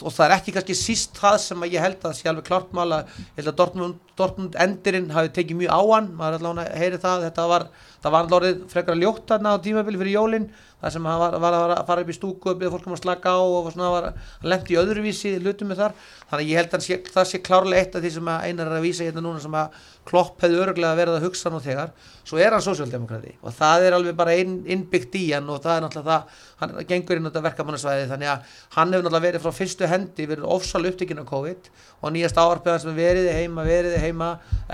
[0.00, 3.02] og það er ekki kannski síst það sem ég held að sé alveg klart mála
[3.10, 6.10] ég held að Dortmund, Dortmund endirinn hafi tekið mjög á hann.
[6.16, 7.68] Maður er allavega að heyri það þetta var,
[8.00, 11.56] það var alveg frekar að ljóta þarna á tímabili fyrir jólinn það sem var, var
[11.60, 14.06] að fara upp í stúku og byrja fólk um að slaka á og svona var
[14.10, 15.96] að lendi í öðruvísi hlutum með þar.
[16.30, 18.78] Þannig að ég held að sé, það sé klárlega eitt af því sem einar er
[18.78, 21.92] að vísa hérna núna sem að Klopp hefði öruglega verið að hugsa nú þegar.
[22.24, 25.76] Svo er hann sósjaldemokrati og það er alveg bara inn, innbyggt í hann og það
[25.76, 29.44] er náttúrulega það hann gengur inn á þetta verkamannasvæði þannig að hann hefur náttúrulega verið
[29.44, 34.00] frá fyrstu hendi verið ofsal upptökinn á COVID og nýjast áarpeðan sem veriði heima, veriði
[34.00, 34.30] heima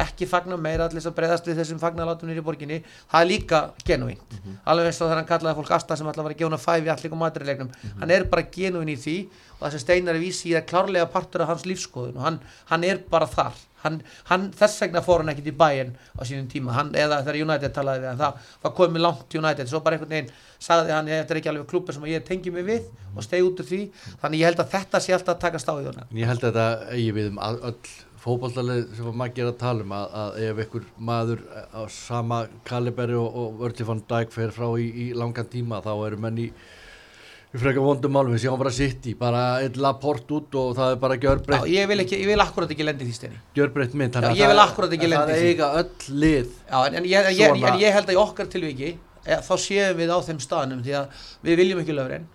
[0.06, 4.30] ekki fagna meira allir sem breyðast við þessum fagnalátum nýri borginni það er líka genuínt
[4.30, 4.58] mm -hmm.
[4.64, 6.66] alveg eins og þegar hann kallaði fólk Asta sem alltaf var að gefa hann að
[6.66, 8.00] fæfi allir og maturilegnum mm -hmm.
[8.00, 9.18] hann er bara genuín í því
[9.58, 12.40] og það sem Steinar er vísi í það klárlega partur af hans lífskoðun og hann,
[12.66, 13.54] hann er bara þar
[13.86, 17.40] hann, hann, þess vegna fór hann ekkit í bæinn á sínum tíma, hann, eða þegar
[17.46, 19.70] United talaði við hann, það var komið langt United.
[19.70, 22.66] Svo bara einhvern veginn sagði hann þetta er ekki alveg klubbi sem ég tengi mig
[22.66, 23.82] við og stegi út úr því,
[24.22, 26.58] þannig ég held að þetta sé alltaf að takast á í honum Ég held að
[26.58, 27.78] þetta eigi við um öll
[28.26, 32.40] fótballtalið sem að maður gera að tala um að, að ef einhver maður á sama
[32.66, 36.40] kaliberi og, og Virgil van Dijk fer frá í, í langan tíma þá eru menn
[36.42, 36.48] í,
[37.54, 41.00] í frekar vondum við sjáum bara sitt í, bara einn laport út og það er
[41.04, 41.68] bara gjörbreytt.
[41.72, 43.40] Ég vil, vil akkurat ekki lendi því steini.
[43.56, 44.60] Gjörbreytt mynd þannig Já, að ég vil
[45.16, 48.22] það- það eiga öll lið Já, en, en, ég, ég, en ég held að í
[48.22, 48.90] okkar tilviki
[49.26, 52.26] e, þá séum við á þeim staðnum því að við viljum ekki löfren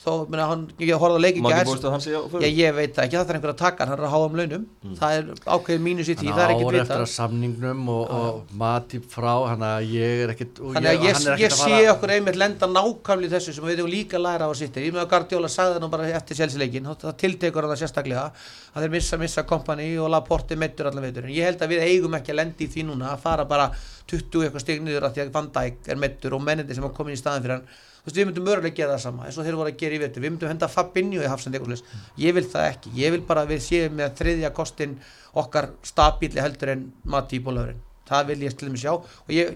[0.00, 3.32] þó, menna, hann, ég horfði að leika ekki að hann ég veit það ekki, það
[3.32, 4.62] er einhver að taka hann, hann er að háa um launum
[4.96, 8.14] það er ákveðið mínus í því, það er ekkert ára vita eftir að samningnum og,
[8.16, 11.74] og matip frá hann að ég er og þannig að ég, hann ég, ekkert að
[11.74, 14.96] sé okkur einmitt lenda nákvæmlega þessu sem við erum líka læra á að sittir ég
[14.96, 18.24] með að Guardiola sagði nú bara eftir sjálfsleikin það tiltekur hann það sérstaklega
[18.72, 21.84] að þeir missa, missa kompani og Laporte meittur allan veitur en ég held að við
[21.90, 23.68] eigum ekki að lendi í því núna að fara bara
[24.10, 26.94] 20 eitthvað stig niður að því að Van Dijk er meittur og mennindi sem er
[26.96, 27.68] komin í staðin fyrir hann
[28.00, 30.00] þú veist við myndum mögulega gera það sama eins og þeir voru að gera í
[30.00, 30.24] vetur.
[30.24, 33.44] Við myndum henda Fabinho í hafsend eitthvað slags ég vil það ekki, ég vil bara
[33.44, 34.98] að við séum með þriðja kostin
[35.40, 38.92] okkar stabíli heldur en Mati í bólöfurinn það vil ég til þeim sjá.
[38.98, 39.54] Og ég,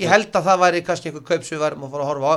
[0.00, 2.32] ég held að það væri kannski eitthvað kaup sem við værum að fara að horfa
[2.32, 2.36] á.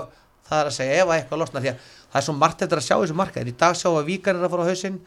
[0.51, 2.81] Það er að segja ef að eitthvað losna því að það er svo margt eftir
[2.81, 4.97] að sjá þessu markaðir í dag sjá að Víkar er að fara á hausinn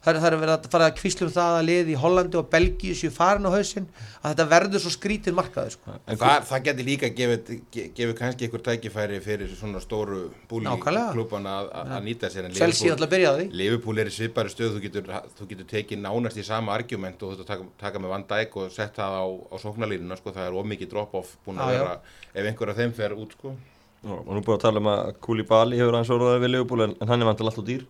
[0.00, 2.46] það er, það er verið að fara að kvíslum það að liði í Hollandi og
[2.52, 3.86] Belgíu séu farin á hausinn
[4.22, 5.96] að þetta verður svo skrítin markaður sko.
[6.08, 10.64] En það, það geti líka gefið, ge- gefið kannski einhver tækifæri fyrir svona stóru búli
[10.70, 11.12] Nákvæmlega.
[11.16, 12.56] klúbana að, að, nýta sér en
[13.60, 15.10] Liverpool er í svipari stöð, þú getur,
[15.40, 18.56] þú getur tekið nánast í sama argument og þú getur taka, taka með Van Dijk
[18.56, 21.98] og sett það á, á sóknarlínuna, sko, það er ómikið drop-off búin að vera,
[22.32, 23.52] ef einhver af þeim fer út, sko.
[24.00, 26.92] Já, og nú búið að tala um að Koulibaly hefur hans orðaði við Leopold en,
[27.04, 27.82] en hann er vantilega alltaf dýr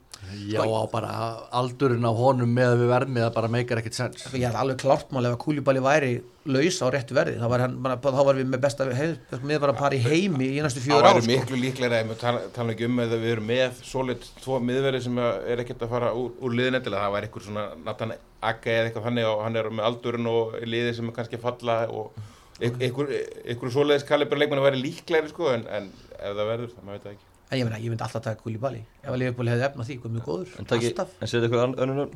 [0.51, 1.11] Já, á bara
[1.59, 5.15] aldurinn á honum með við verðmið það bara meikar ekkert sens ég held alveg klárt
[5.15, 6.11] mál ef að Kúlibali væri
[6.51, 9.77] laus á réttu verði þá var, hann, bara, þá var við með besta með bara
[9.79, 11.33] par í heimi í næstu Það fjóra ár væri sko.
[11.37, 15.05] miklu líklega ef við tala, tala ekki um að við erum með solid tvo miðverði
[15.07, 18.17] sem er ekkert að fara úr, úr liðin endilega, það væri einhver svona Nathan
[18.51, 21.47] Aka eða eitthvað þannig og hann er með aldurinn og liði sem er kannski að
[21.47, 22.21] falla og
[22.61, 23.13] einhver,
[23.47, 27.07] einhver svoleiðis kalibur leikmann væri líklegri sko en, en ef það verður, það maður veit
[27.07, 27.29] það ekki.
[27.51, 30.19] en ég, meina, ég myndi alltaf taka Kúlibali ef að Liverpool hefði efna því, hvað
[30.19, 30.53] mjög góður.
[30.61, 30.69] En,
[31.09, 32.13] en setja ykkur önnur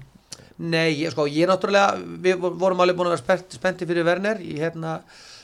[0.54, 4.38] Nei, ég, sko, ég náttúrulega, við vorum alveg búin að vera spennt, spennti fyrir Werner,
[4.38, 5.00] ég, hérna,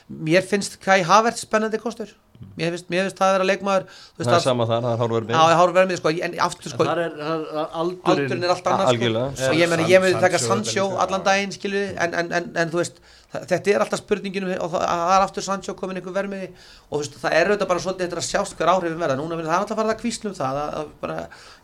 [0.06, 2.12] mér finnst Kai Havertz spennandi kostur,
[2.54, 3.88] mér finnst, mér finnst það að vera leikmaður,
[4.20, 6.74] Það er sama þar, það er hárverð Já, ég hár verið með, sko, en aftur,
[6.74, 10.42] sko, Það er, það er aldurinn aldurinn er allt annað, sko, og ég myndi taka
[10.44, 14.52] Sancho allan daginn, skilju, en, en, en, en, þú veist, þetta er alltaf spurningin um,
[14.64, 16.48] og það, er aftur Sancho komin einhver vermiði
[16.90, 19.52] og veist, það er auðvitað bara svolítið eftir að sjást hver áhrifin verða, núna það
[19.52, 21.16] er alltaf farið að kvísla um það, að, að bara,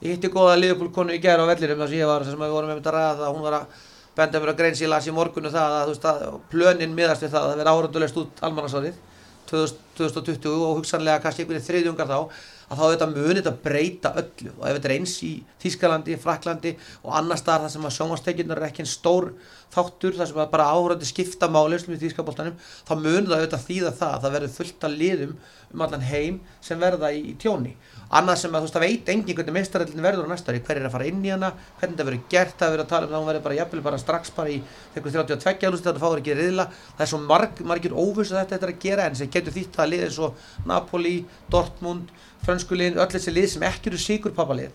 [0.05, 2.55] ég hitti góða Liverpool konu í gæra á vellirum, þar sem ég var, sem við
[2.55, 3.85] vorum þetta að ræða það, hún var að
[4.17, 7.35] benda mér að grein sér las í morgunu það að, veist, að plönin miðast við
[7.35, 9.03] það að það verði áhörðulegst út almannasárið
[9.51, 12.19] 2020 og hugsanlega kannski einhverju þriðjungar þá
[12.67, 14.55] að þá þetta muni þetta breyta öllu.
[14.57, 18.61] Og ef þetta er eins í Þískalandi, Fraklandi og annar staðar þar sem að sjónvastekjunar
[18.61, 19.29] er ekki en stór
[19.75, 23.67] þáttur þar sem að bara áhörandi skipta máli sem í Þískaboltanum þá muni það auðvitað
[23.69, 25.37] þýða það að það verður fullt af liðum
[25.77, 27.75] um allan heim sem verða í, í tjóni.
[28.17, 30.81] Annað sem að þú veist það veit engin hvernig meistaröldin verður á næsta ári, hver
[30.81, 31.51] er að fara inn í hana?
[31.81, 34.01] Hvernig það verður gert, það verður að tala um það hún verður bara jafnvel bara
[34.03, 34.61] strax bara í
[34.95, 36.69] þegar 32 álusti þetta fáður ekki riðla.
[36.93, 39.83] Það er svo marg, margir óviss að þetta er að gera en sem getur þýtt
[39.83, 41.17] að lið eins og Napoli,
[41.51, 42.15] Dortmund,
[42.47, 44.75] fransku lið öll þessi lið sem ekki eru síkur papalið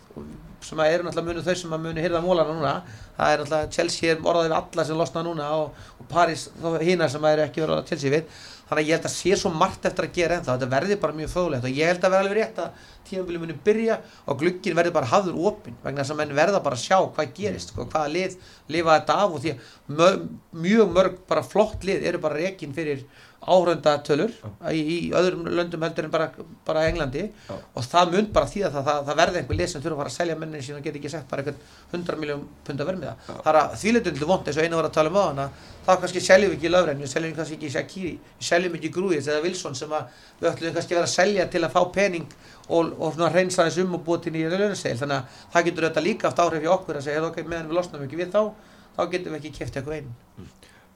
[0.61, 2.73] sem að eru náttúrulega munu þau sem að munu hýrða mólana núna,
[3.17, 6.47] það er náttúrulega Chelsea er orðaði við alla sem losna núna og, og Paris
[6.83, 9.35] hína sem að eru ekki verið að Chelsea við þannig að ég held að sé
[9.35, 10.53] svo margt eftir að gera ennþá.
[10.55, 13.55] Þetta verði bara mjög fögulegt og ég held að vera alveg rétt að tímabili muni
[13.65, 13.97] byrja
[14.31, 17.33] og glugginn verði bara hafður opinn vegna þess að menn verða bara að sjá hvað
[17.35, 18.37] gerist sko, hvaða lið
[18.71, 19.53] lifa þetta af og því
[19.97, 20.23] að
[20.63, 23.03] mjög mörg bara flott lið eru bara rekin fyrir
[23.41, 24.31] áhröndatölur
[24.69, 26.27] í, í öðrum löndum heldur en bara,
[26.65, 27.23] bara Englandi.
[27.47, 27.55] Já.
[27.57, 30.01] og það mun bara því að það, það, það verði einhver lið sem þurfa að
[30.01, 31.59] fara að selja mennin sín og geta ekki sett bara einhvern
[31.97, 35.09] 100 miljón punda vermiða það er að þvíleitundu vond eins og einu var að tala
[35.09, 35.45] um á hana
[35.81, 39.27] þá kannski seljum við ekki löfren við seljum kannski ekki Shakiri við seljum ekki Grúiðs
[39.31, 40.03] eða Wilson sem að
[40.37, 42.27] við ætlum kannski vera að selja til að fá pening
[42.69, 45.25] og, og reynsa þess um og búið til nýja launasegil þannig að
[45.55, 46.29] það getur þetta líka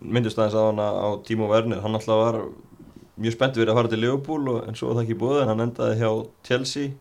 [0.01, 1.81] að myndist aðeins á hann á Timo Werner.
[1.84, 2.39] Hann alltaf var
[3.15, 5.51] mjög spennt við að fara til Liverpool og, en svo var það ekki búið en
[5.53, 6.12] hann endaði hjá
[6.47, 6.93] Chelsea.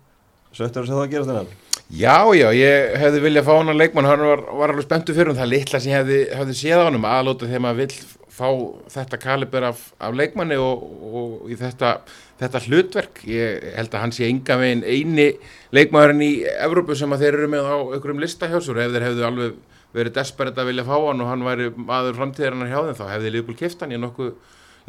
[0.54, 1.54] Svo eftir að það að gerast þennan
[1.94, 5.32] Já, já, ég hefði viljað fá hann að leikmann, hann var, var alveg spenntu fyrir
[5.34, 7.98] um það litla sem ég hefði, hefði séð á hann aðlóta þegar maður vill
[8.34, 8.48] fá
[8.94, 11.92] þetta kaliber af, af leikmanni og, og í þetta,
[12.40, 13.20] þetta hlutverk.
[13.30, 15.28] Ég held að hann sé enga veginn eini
[15.76, 18.80] leikmaðurinn í Evrópu sem að þeir eru með á einhverjum lista hjá sér.
[18.80, 19.60] Og ef þeir hefðu alveg
[19.94, 23.32] verið desperate að vilja fá hann og hann væri maður framtíðarinnar hjá þeim þá hefði
[23.34, 24.34] Liverpool kift hann ég nokkuð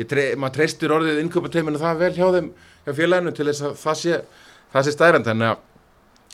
[0.09, 2.51] tre, maður treystir orðið innköpateiminu það vel hjá þeim
[2.85, 4.19] hjá félaginu til þess að það sé
[4.73, 5.63] það sé stærand þannig að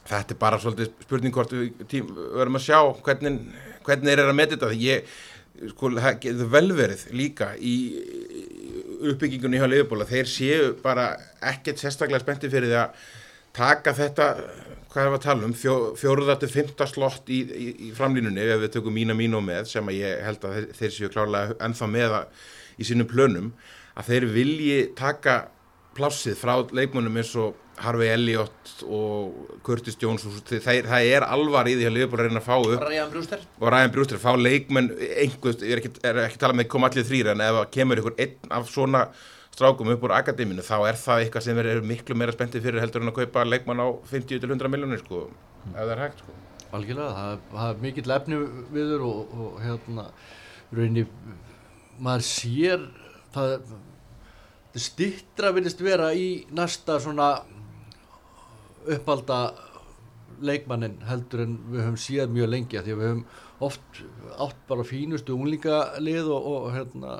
[0.09, 3.37] þetta er bara svolítið spurning hvort við tím, verðum að sjá hvernig,
[3.85, 4.71] hvernig er að með þetta.
[4.81, 5.11] Ég
[5.71, 7.75] sko, það getur vel verið líka í
[9.11, 11.11] uppbyggingunni hjá Liverpool að þeir séu bara
[11.51, 13.03] ekkert sérstaklega spenntið fyrir því að
[13.55, 14.27] taka þetta
[14.91, 18.65] hvað er að tala um, fjó, fjóruða til fymta slott í, í, í framlínunni ef
[18.65, 21.89] við tökum mína mínu með sem að ég held að þeir, þeir séu klárlega ennþá
[21.91, 22.45] með að,
[22.75, 23.51] í sínum plönum
[23.95, 25.37] að þeir vilji taka
[25.95, 31.69] plássið frá leikmönnum eins og Harvey Elliot og Curtis Jones og þeir, það er alvar
[31.71, 32.83] í því að Liverpool er reyna að fá upp
[33.57, 37.07] og Ryan Brewster, fá leikmenn einhvers, ég er ekki, er ekki tala með koma allir
[37.07, 39.05] þrýra en ef kemur ykkur einn af svona
[39.51, 43.03] strákum upp úr akademinu þá er það eitthvað sem er miklu meira spenntið fyrir heldur
[43.03, 45.25] en að kaupa leikmann á 50-100 miljónir sko,
[45.73, 46.37] ef það er hægt sko.
[46.71, 48.37] Algjörlega, það, er- það er mikill efni
[48.71, 50.05] viður og, og hérna
[50.71, 51.03] rauninni,
[51.99, 52.85] maður sér
[53.35, 53.57] það
[54.79, 57.33] stittra vilist vera í næsta svona
[58.87, 59.39] uppalda
[60.41, 63.25] leikmannin heldur en við höfum séð mjög lengi af því að við höfum
[63.67, 63.99] oft
[64.41, 67.17] átt bara fínustu unglingalið og, og hérna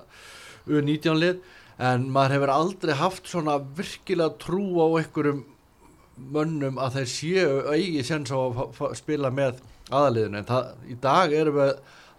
[0.66, 1.44] U19 lið
[1.82, 5.42] en maður hefur aldrei haft svona virkilega trú á einhverjum
[6.36, 11.34] mönnum að þeir séu eigi sens á að spila með aðaliðinu en það, í dag
[11.34, 11.72] erum við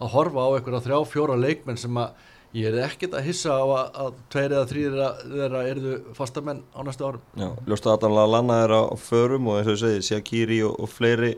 [0.03, 3.65] að horfa á einhverja þrjá, fjóra leikmenn sem að ég er ekkert að hissa á
[3.65, 7.23] að, að tveir eða þrýra þeirra erðu fastamenn á næsta árum.
[7.39, 10.75] Já, ljóst að Adam Lallana er á förum og eins og ég segi, Shaqiri og,
[10.83, 11.37] og fleiri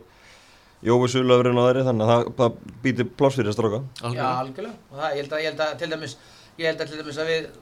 [0.84, 3.78] Jói Sulöfurinn og þeirri þannig að það, það býtir pláss fyrir að stráka.
[4.02, 4.74] Já, algjörlega.
[4.90, 6.16] Og það, ég, held að, ég held að til dæmis
[6.58, 7.54] ég held að til dæmis að við að,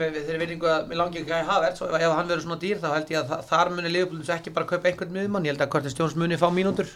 [0.00, 2.78] með þeirri virðingu að mér langi ekki að hafa ef, ef hann verður svona dýr
[2.82, 5.64] þá held ég að þa- þar muni liðbúlins ekki bara kaupa einhvern miðmann ég held
[5.66, 6.90] að Curtis Jones muni fá mínútur.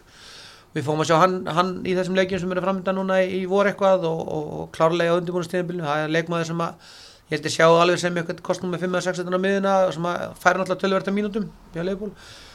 [0.74, 3.44] Við fáum að sjá hann, hann í þessum leikjum sem eru framöndan núna í, í
[3.50, 6.88] vor eitthvað og, og, og klárlega á undirbúinustíðinbílinu það er leikmaður sem að
[7.30, 10.58] ég held að sjá alveg sem eitthvað kostum með 5-6 á miðuna sem að færa
[10.64, 11.46] náttúrulega tölverta mínútum
[11.76, 12.10] hjá leikbúl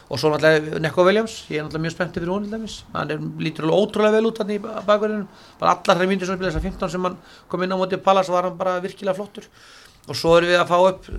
[0.09, 1.37] og svo náttúrulega Neko Williams.
[1.47, 2.75] Ég er náttúrulega mjög spenntið fyrir dæmis.
[2.93, 5.27] Hann er, lítur alveg ótrúlega vel út hann í bakverðinu
[5.61, 8.31] bara allar þær myndir sem spila þessar 15 sem hann kom inn á móti Pallas
[8.33, 9.47] var hann bara virkilega flottur
[10.09, 11.09] og svo erum við að fá upp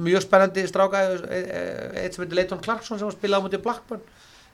[0.00, 3.44] mjög spennandi stráka e- e- eitt sem heitir Leighton Clarkson sem var að spila á
[3.44, 4.04] móti Blackburn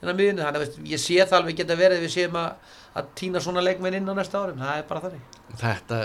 [0.07, 3.41] miðinu, þannig að veist, ég sé það alveg geta verið við séum að, að týna
[3.43, 6.01] svona leikmenn inn á næsta árum, það er bara þannig Þetta,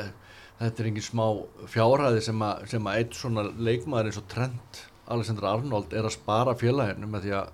[0.61, 1.25] þetta er engin smá
[1.73, 6.15] fjárhæði sem að, sem að eitt svona leikmaður eins og Trent Alexander Arnold er að
[6.15, 7.51] spara félaginu með því að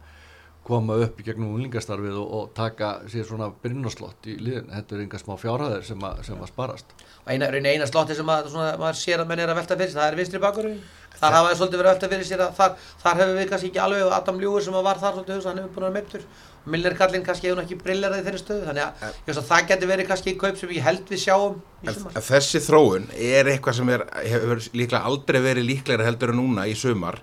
[0.68, 4.72] koma upp í gegnum unlingastarfið og, og taka sér svona byrjunarslott í liðin.
[4.74, 6.92] Þetta er enga smá fjárhæðir sem að, sem að sparast.
[7.34, 10.00] Eina, eina slotti sem að, svona, maður sér að menn er að velta fyrir sér,
[10.02, 10.82] það er vinstri bakurinn.
[11.18, 13.72] Þar hafa þeir svolítið verið að velta fyrir sér að þar, þar hefur við kannski
[13.72, 16.28] ekki alveg Adam Ljúur sem var þar svolítið hugsa, hann hefur búin að vera meittur
[16.68, 19.90] Milner Kallinn kannski hefur ekki brilleraði þeirri stöðu þannig að ég veist að það getur
[19.94, 22.12] verið kannski kaup sem ég held við sjáum í En, sumar.
[22.20, 26.68] en þessi þróun er eitthvað sem er, hefur líklega aldrei verið líklega heldur en núna
[26.68, 27.22] í sumar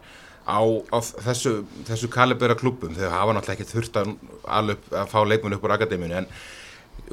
[0.49, 0.99] á, á
[1.29, 1.53] þessu,
[1.91, 4.15] þessu kalibera klubum þegar hafa náttúrulega ekki þurft að,
[4.49, 6.31] að fá leikmenn upp úr akademínu en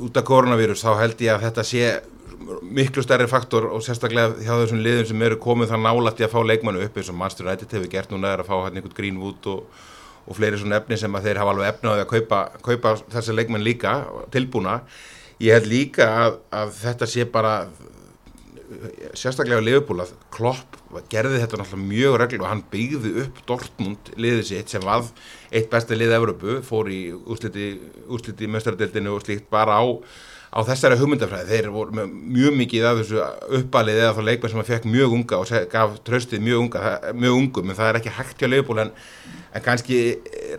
[0.07, 1.85] út af koronavírus þá held ég að þetta sé
[2.61, 6.33] miklu stærri faktor og sérstaklega hjá þessum liðum sem eru komið það nálægt í að
[6.33, 8.97] fá leikmennu upp eins og Manchester United hefur gert núna er að fá hérna einhvern
[8.97, 9.79] Greenwood og,
[10.25, 13.65] og fleiri svona efni sem að þeir hafa alveg því að kaupa, kaupa þessi leikmenn
[13.65, 13.95] líka
[14.33, 14.81] tilbúna.
[15.41, 17.55] Ég held líka að, að þetta sé bara
[19.17, 20.77] sérstaklega á Liverpool að Klopp
[21.11, 25.05] gerði þetta náttúrulega mjög reglu og hann byggði upp Dortmund liðið sitt sem var
[25.51, 27.73] eitt besta lið Evrópu, fór í úsliti,
[28.11, 29.83] úsliti mestaradildinu og slíkt bara á,
[30.52, 33.22] á þessari hugmyndafræði þeir voru mjög mikið af þessu
[33.62, 36.82] uppalið eða þá leikmenn sem að fekk mjög unga og gaf tröstið mjög unga,
[37.16, 38.91] mjög ungum en það er ekki hægt hjá Liverpool en,
[39.56, 40.02] en kannski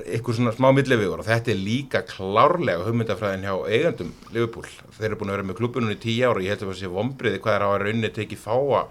[0.07, 5.20] eitthvað svona smá millivegur og þetta er líka klárlega hugmyndafræðin hjá eigandum Liverpool þeir eru
[5.20, 7.45] búin að vera með klubunum í tíu ára og ég held að það sé vombriði
[7.45, 8.82] hvað er á að raunni tekið fáa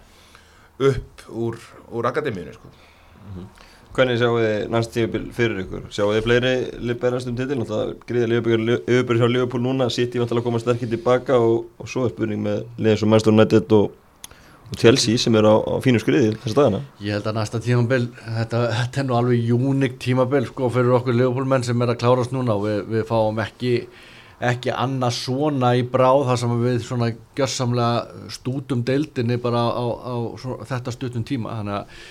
[0.91, 1.58] upp úr,
[1.89, 2.70] úr akademíunu sko.
[3.91, 5.87] Hvernig sjáu þið næst tímabil fyrir ykkur?
[5.91, 7.57] Sjáu þið fleiri lið berast um titil?
[7.59, 12.05] Náttúrulega gríða yfirbyrð hjá Liverpool núna City vantilega að koma sterkir tilbaka og, og svo
[12.07, 13.97] er spurning með liðið sem Manchester United og,
[14.69, 18.07] og Chelsea sem er á, á fínu skriði þessa dagana Ég held að næsta tímabil,
[18.37, 22.31] þetta, þetta er nú alveg unik tímabil sko fyrir okkur Leopoldmenn sem er að klárast
[22.31, 23.73] núna og við, við fáum ekki,
[24.53, 30.15] ekki annað svona í bráð þar sem við svona gjörsamlega stútum deildinni bara á, á
[30.39, 32.01] svona, þetta stuttum tíma þannig að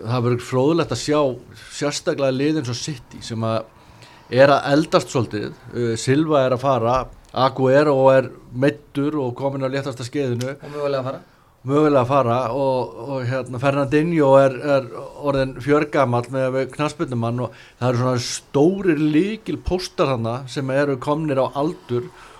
[0.00, 1.20] það verður fróðulegt að sjá
[1.76, 3.64] sérstaklega liðin svo City sem að
[4.30, 5.54] er að eldast svolítið.
[5.70, 6.96] Uh, Silva er að fara
[7.36, 10.54] Aguero er meittur og komin á léttasta skeiðinu.
[10.56, 11.18] Og mögulega að fara.
[11.66, 14.86] Mögulega að fara og, og hérna Fernandinho er, er
[15.20, 21.42] orðin fjörgamall með knaspunumann og það eru svona stórir líkil póstar hana sem eru komnir
[21.42, 22.08] á aldur.
[22.08, 22.35] og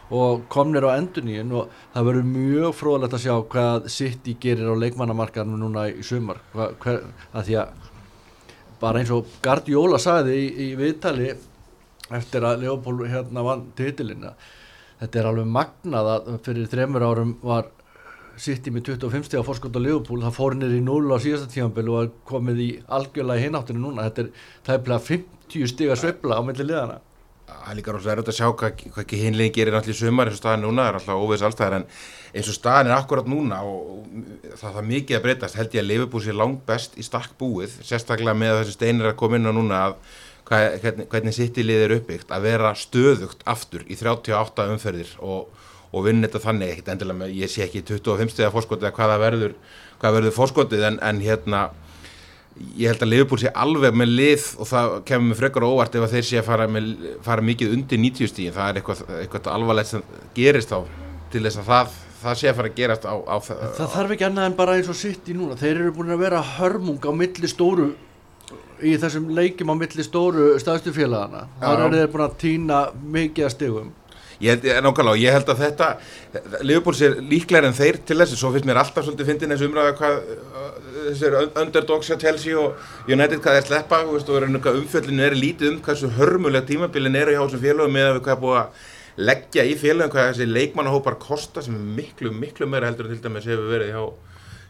[0.52, 5.58] komnir á enduníin og það verður mjög fróðlegt að sjá hvað City gerir á leikmannamarkaðinu
[5.58, 6.38] núna í sumar.
[6.52, 7.02] Hva, hver,
[7.32, 7.88] að því að
[8.80, 11.32] bara eins og Guardiola sagði í, í viðtali
[12.16, 14.34] eftir að Leopold hérna vann titilina
[15.00, 17.72] þetta er alveg magnað að fyrir þremur árum var
[18.40, 21.88] City með 25 stíða fórskótt á Liverpool það fór nýri í 0 á síðasta tímanbíl
[21.88, 24.04] og komið í algjörlega hináttinu núna.
[24.10, 26.98] Þetta er tæplega 50 stíga sveifla á milli liðana
[27.46, 30.38] Það er líka rosalega erfitt að sjá hvað, hvað ekki hinlegin gerir í sumar eins
[30.38, 31.84] og staðin núna, það er alltaf óveðs allstæðar en
[32.34, 34.06] eins og staðin er akkurat núna og,
[34.58, 37.76] það það mikið að breytast held ég að Liverpool sé langt best í stakk búið
[37.86, 39.96] sérstaklega með þessi steinir að koma inn á núna að
[40.48, 45.14] hvað, hvernig, hvernig sitt í lið er uppbyggt að vera stöðugt aftur í 38 umferðir
[45.22, 45.48] og,
[45.92, 49.18] og vinna þetta þannig ekkert endilega með, ég sé ekki 25 stiða fórskotið að hvaða
[49.22, 49.58] verður,
[50.02, 51.66] hvað verður fórskotið en, en hérna
[52.56, 56.06] ég held að Liverpool sé alveg með lið og það kemur með frekar óvart ef
[56.12, 56.88] þeir sé að fara, með,
[57.24, 60.80] fara mikið undir 90 stíðin það er eitthvað, eitthvað alvarlegt sem gerist á
[61.32, 64.28] til þess að það, það sé að fara að gerast á, á það þarf ekki
[64.30, 65.58] annað en bara eins og sitt í núna.
[65.60, 67.90] Þeir eru búin að vera hörmung á milli stóru
[68.80, 71.46] í þessum leikjum á milli stóru staðstu félagana.
[71.60, 72.82] Þar eru þeir búin að týna
[73.16, 73.94] mikið að stegum
[74.42, 75.86] Ég, nákvæmlega, ég held að þetta
[76.60, 79.94] Liverpool sér líklega en þeir til þessu svo finnst mér alltaf svolítið fyndin þessu umræða
[79.96, 80.18] hvað
[81.06, 82.76] þessir underdogs að Chelsea og
[83.08, 84.42] United hvað er sleppa veist, og
[84.82, 88.60] umfjöldinu er lítið um hversu hörmulega tímabilin eru hjá þessum að við hvað er búið
[88.60, 88.84] að
[89.16, 93.24] leggja í félagum hvað þessi leikmannahópar kosta sem er miklu, miklu meira heldur en til
[93.24, 94.02] dæmis hefur verið hjá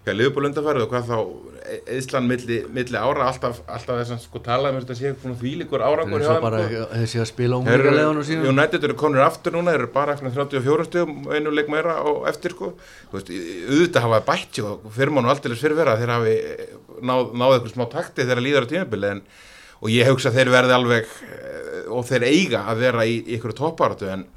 [0.06, 1.16] hjá Liverpool undanfærið og hvað þá
[1.96, 5.82] Ísland milli, milli ára alltaf, alltaf þess að sko tala um þetta sé því líkur
[5.82, 8.46] árangur hjá þeim þessi að spila unglegaðunum sínum.
[8.52, 12.70] United eru konur aftur núna, eru bara 34 stugum einu leik meira og eftir sko.
[13.10, 16.36] Veist, auðvitað hafa bætt og fyrir mánu alltilegs fyrirvera þeir hafi
[17.02, 19.24] náð, náð eitthvað smá takti þegar líðar á tímabili en,
[19.82, 23.58] og ég hugsa þeir verði alveg eh, og þeir eiga að vera í, í ykkur
[23.58, 24.28] toppáratu en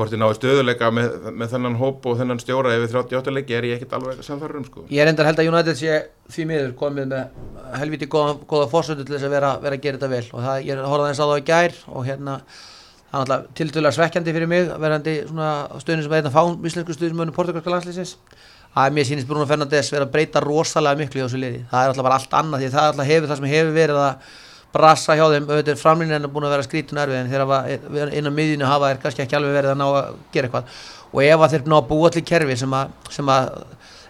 [0.00, 3.68] hvort þið náðu stöðuleika með, með þennan hóp og þennan stjóra yfir 38 leiki er
[3.68, 4.84] ég ekkert alveg samfærður um sko.
[4.88, 6.00] Ég er endar held að United sé
[6.32, 7.40] því miður komið með
[7.80, 10.26] helviti góða, góða fórsöndu til þess að vera, vera að gera þetta vel.
[10.32, 12.36] Og það, ég horfaði eins á það í gær og hérna
[13.10, 15.50] það er alltaf tildulega svekkjandi fyrir mig verandi svona
[15.82, 18.14] stöðnum sem er einn að fá íslensku stuðnismönu portugalska landslýsins
[18.78, 21.90] að mér sýnist Bruno Fernandes vera að breyta rosalega miklu í þessu liði, það er
[21.90, 24.36] alltaf bara allt annað því það er alltaf hefur það sem hefur verið að
[24.74, 28.32] brasa hjá þeim, auðvitað framlýnin er búin að vera skrítun erfið en þegar inn á
[28.36, 30.80] miðjunu hafa þeir kannski ekki alveg verið að ná að gera eitthvað.
[31.10, 33.50] Og ef að þeir ná að búa allir kerfi sem að, sem að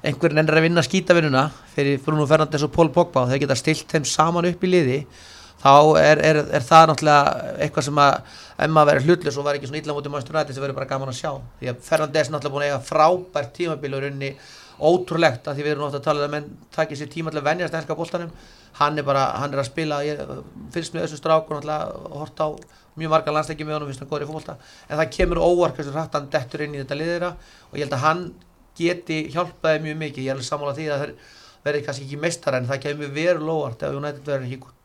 [0.05, 1.45] einhverjum ennir að vinna skýtavinnuna
[1.75, 5.01] fyrir Bruno Fernandes og Pól Pogba og þeir geta stilt þeim saman upp í liði
[5.61, 8.15] þá er, er, er það náttúrulega eitthvað sem að
[8.65, 10.89] ef maður verið hlutlus og var ekki svona illa mútið mannstun rætti sem verið bara
[10.89, 11.35] gaman að sjá.
[11.61, 14.31] Því að Fernandes náttúrulega búin að eiga frábært tímabíl og runni
[14.81, 17.41] ótrúlegt að því við erum ofta að tala um að menn takir sér tíma til
[17.41, 18.31] að venjast ennska bóltanum
[18.81, 20.21] hann er bara, hann er að spila ég
[20.75, 22.49] finnst með þessu strák og náttúrulega hort á
[23.01, 24.57] mjög marga landsleiki með honum finnst hann góður í fólkválta
[24.89, 27.97] en það kemur óvar hversu hrætt hann dettur inn í þetta liðira og ég held
[27.99, 28.25] að hann
[28.81, 31.15] geti hjálpaði mjög mikið, ég er alveg sammála því að það
[31.65, 34.77] verði kannski ekki meistar en það kemur veru lóvart ef United verður ekki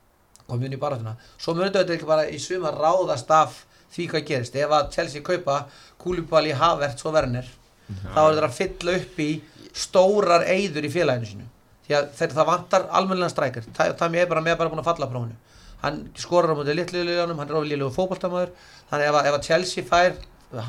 [0.46, 3.64] komið inn í baratuna svo munið þetta ekki bara í suma ráðast af
[3.96, 4.56] því hvað gerist.
[4.60, 5.60] Ef að Chelsea kaupa
[6.02, 7.48] Kúlipali Havertz og Werner
[7.86, 9.30] þá er þetta að fylla upp í
[9.76, 11.50] stórar eyður í félaginu sinu
[11.86, 13.66] því að þegar það vantar almennilega strækir.
[13.76, 15.36] Það, það er bara búin að falla á prófunu
[15.86, 18.54] hann skorar á mútið litliðliðanum hann er ofið liðlegu fókbaltamöður
[18.90, 20.16] þannig ef að, ef Chelsea fær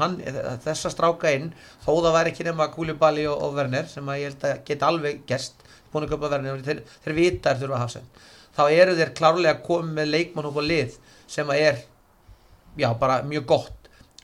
[0.01, 0.17] hann,
[0.65, 1.51] þessa stráka inn
[1.85, 4.91] þó það væri ekki nema Koulibaly og, og Werner sem að ég held að geta
[4.91, 8.09] alveg gest búin að köpa Werner þeir, þeir vita þeir þurfa að hafa sem
[8.57, 10.97] þá eru þeir klárlega komið með leikmann og lið
[11.31, 11.85] sem að er
[12.77, 13.76] já bara mjög gott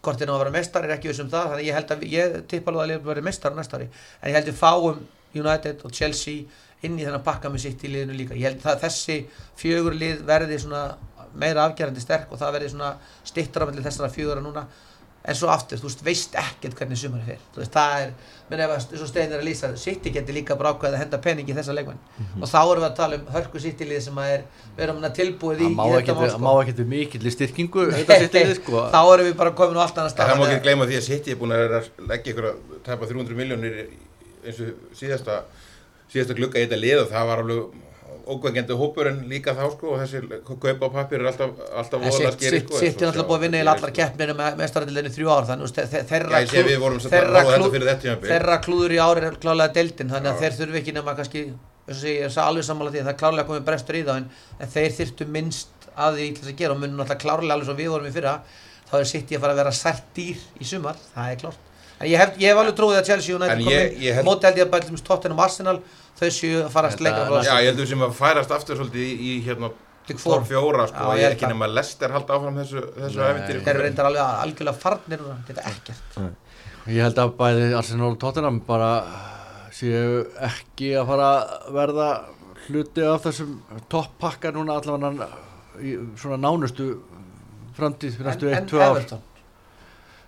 [0.03, 2.37] hvort þeir ná að vera mestar er ekki vissum það þannig ég held að ég
[2.51, 6.45] tipp alveg að að vera mestar næstari en ég held að fáum United og Chelsea
[6.83, 8.37] inn í þennan pakka með sitt í liðinu líka.
[8.37, 9.19] Ég held að þessi
[9.59, 10.59] fjögur lið verði
[11.39, 12.91] meira afgerandi sterk og það verði
[13.25, 14.67] stittra með þessara fjögura núna
[15.23, 18.09] en svo aftur, þú veist, veist ekkert hvernig sumari fyrir, þú veist, það er
[18.51, 21.57] menn ef að, svo steinir að lýsa, City getur líka brákað að henda peningi í
[21.57, 22.43] þessa leikmenn mm -hmm.
[22.43, 24.43] og þá erum við að tala um hörku City-lið sem að er,
[24.77, 26.33] við erum að tilbúið í, í þetta mál, sko.
[26.33, 27.87] Það má ekki til mikill í styrkingu
[28.61, 28.83] sko.
[28.91, 30.33] Þá erum við bara komin á allt annan stað.
[30.33, 33.39] Það má ekki gleyma því að City er búin að leggja ykkur að tæpa 300
[33.39, 33.79] miljónir
[34.43, 35.43] eins og síðasta,
[36.11, 37.92] síðasta glugga í þetta lið og það var alveg
[38.31, 41.51] ógvengjandi hópurinn líka þá sko og þessi kaupa á pappir er alltaf,
[41.81, 45.13] alltaf voðalega skeri sko Sitt er alltaf búið að vinna í allar keppninu með mestarættilegni
[45.17, 45.89] þrjú ár þannig að
[48.23, 51.45] þeirra klúður í ári er klálega deildin þannig að þeir þurfi ekki nema kannski
[51.93, 54.93] ég er alveg sammála því að það er klálega komið brestur í það en þeir
[55.01, 57.91] þyrtu minnst að því til þess að gera og munum alltaf klárlega alveg svo við
[57.93, 58.37] vorum í fyrra
[58.93, 61.69] þá er sitt í að fara að vera sært dýr í sumar, það er klárt.
[62.03, 63.63] En ég hef, ég hef alveg trúið að Chelsea United En
[64.27, 65.77] held ég að bætlum Tottenham og Arsenal,
[66.23, 69.33] þau séu að farast lengra Já, ég heldur sem að færast aftur svolítið í, í
[69.47, 69.73] hérna
[70.13, 73.75] top fjóra sko, ég er ekki nema að Lester halda áfram þessu, þessu æfintýri Þeir
[73.77, 76.19] eru reyndar alveg algjörlega farnir og þetta ekkert.
[76.91, 78.89] Ég held að bæði Arsenal og Tottenham bara
[79.73, 82.09] séu ekki að fara að verða
[82.67, 83.55] hluti af þessum
[83.91, 85.29] toppakka núna allavega
[85.83, 86.89] í svona nánustu
[87.79, 89.23] framtíð fyrir næstu En- 1-2 en ár.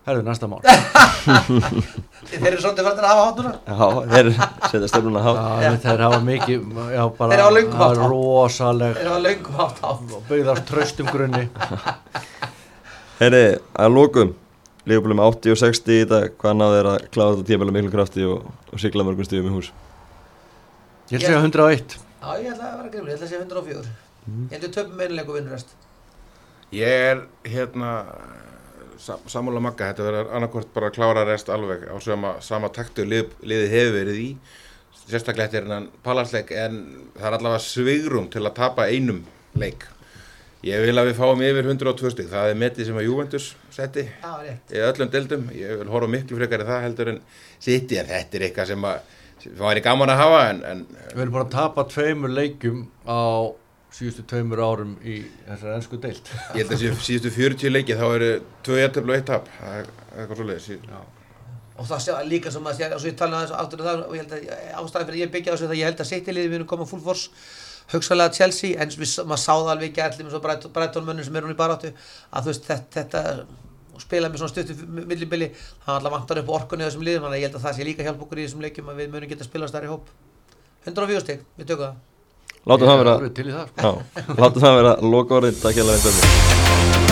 [0.05, 0.11] Everton.
[0.11, 0.61] Herðu, næsta mál.
[2.29, 3.53] Þeir eru svolítið farnir að hafa hátuna.
[3.65, 4.29] Já, þeir
[4.69, 5.31] setja stefnuna há
[5.65, 8.07] Já, þeir hafa mikið, já bara, Þeir hafa löngu það er á.
[8.13, 9.91] rosaleg, Þeir hafa löngum haft á.
[10.29, 11.45] byggðast traustum grunni.
[13.21, 13.43] Heyri,
[13.79, 14.33] að lókum
[14.85, 17.93] Leifbúli með 80 og 60 í dag Hvað náðu þeir að klára þetta tímabæla miklu
[17.95, 19.71] krafti og, og sigla mörgum stíðum í hús
[21.09, 21.95] Ég held að segja 101.
[22.25, 23.95] Já, ég ætla að vera grimur, ég ætla að segja 104.
[24.35, 25.73] Ég heldur töpum meðinleik og vinnur rest.
[26.75, 27.19] Ég er
[27.53, 27.91] hérna
[29.03, 33.07] sam, sammála magga, þetta verður annarkvort bara að klára rest alveg á sama, sama taktu
[33.09, 34.28] lið, liðið hefur verið í.
[35.05, 36.78] Sérstaklega eftir hennan palarsleik en
[37.18, 39.24] það er allavega svigrum til að tapa einum
[39.61, 39.84] leik.
[40.64, 42.30] Ég vil að við fáum yfir 102 stig.
[42.30, 44.70] Það er metið sem að Juventus setti Já, rétt.
[44.72, 47.20] í öllum deildum, ég vil horfa miklu frekar í það heldur en
[47.61, 49.12] City en þetta er eitthvað sem að
[49.45, 50.80] sem væri gaman að hafa en, en
[51.11, 53.20] Við erum bara að tapa tveimur leikjum á
[53.95, 56.30] síðustu tveimur árum í þessari ennsku deilt.
[56.55, 58.30] ég held að síðustu, síðustu 40 leiki þá eru
[58.66, 60.72] 2 jættöfl og 1 tap það er eitthvað svo leiðis
[61.74, 64.22] Og það sé líka sem að, og svo ég tala aftur um það, og ég
[64.22, 64.42] held að
[64.78, 67.01] ástæðan fyrir að ég byggja á þessu það ég held að City-liðið munu koma full
[67.03, 67.32] force,
[67.90, 71.40] hugsalega Chelsea, en við, maður sá það alveg ekki allir með svo Brighton mönnum sem
[71.40, 71.90] eru hún í baráttu,
[72.30, 75.51] að þú veist, þetta, þetta spila með svona stuttu millibili,
[75.82, 77.90] það alltaf vantar upp orkunni á þessum liðum, þannig að ég held að það sé
[77.90, 80.11] líka hjálp okkur í þessum leikjum að við munum geta að spila stærri hóp.
[80.86, 82.03] 104 stig, við tökum það.
[82.65, 83.91] Látum það vera er sko.
[84.41, 87.04] Látum það vera loka orðin Takk hjá það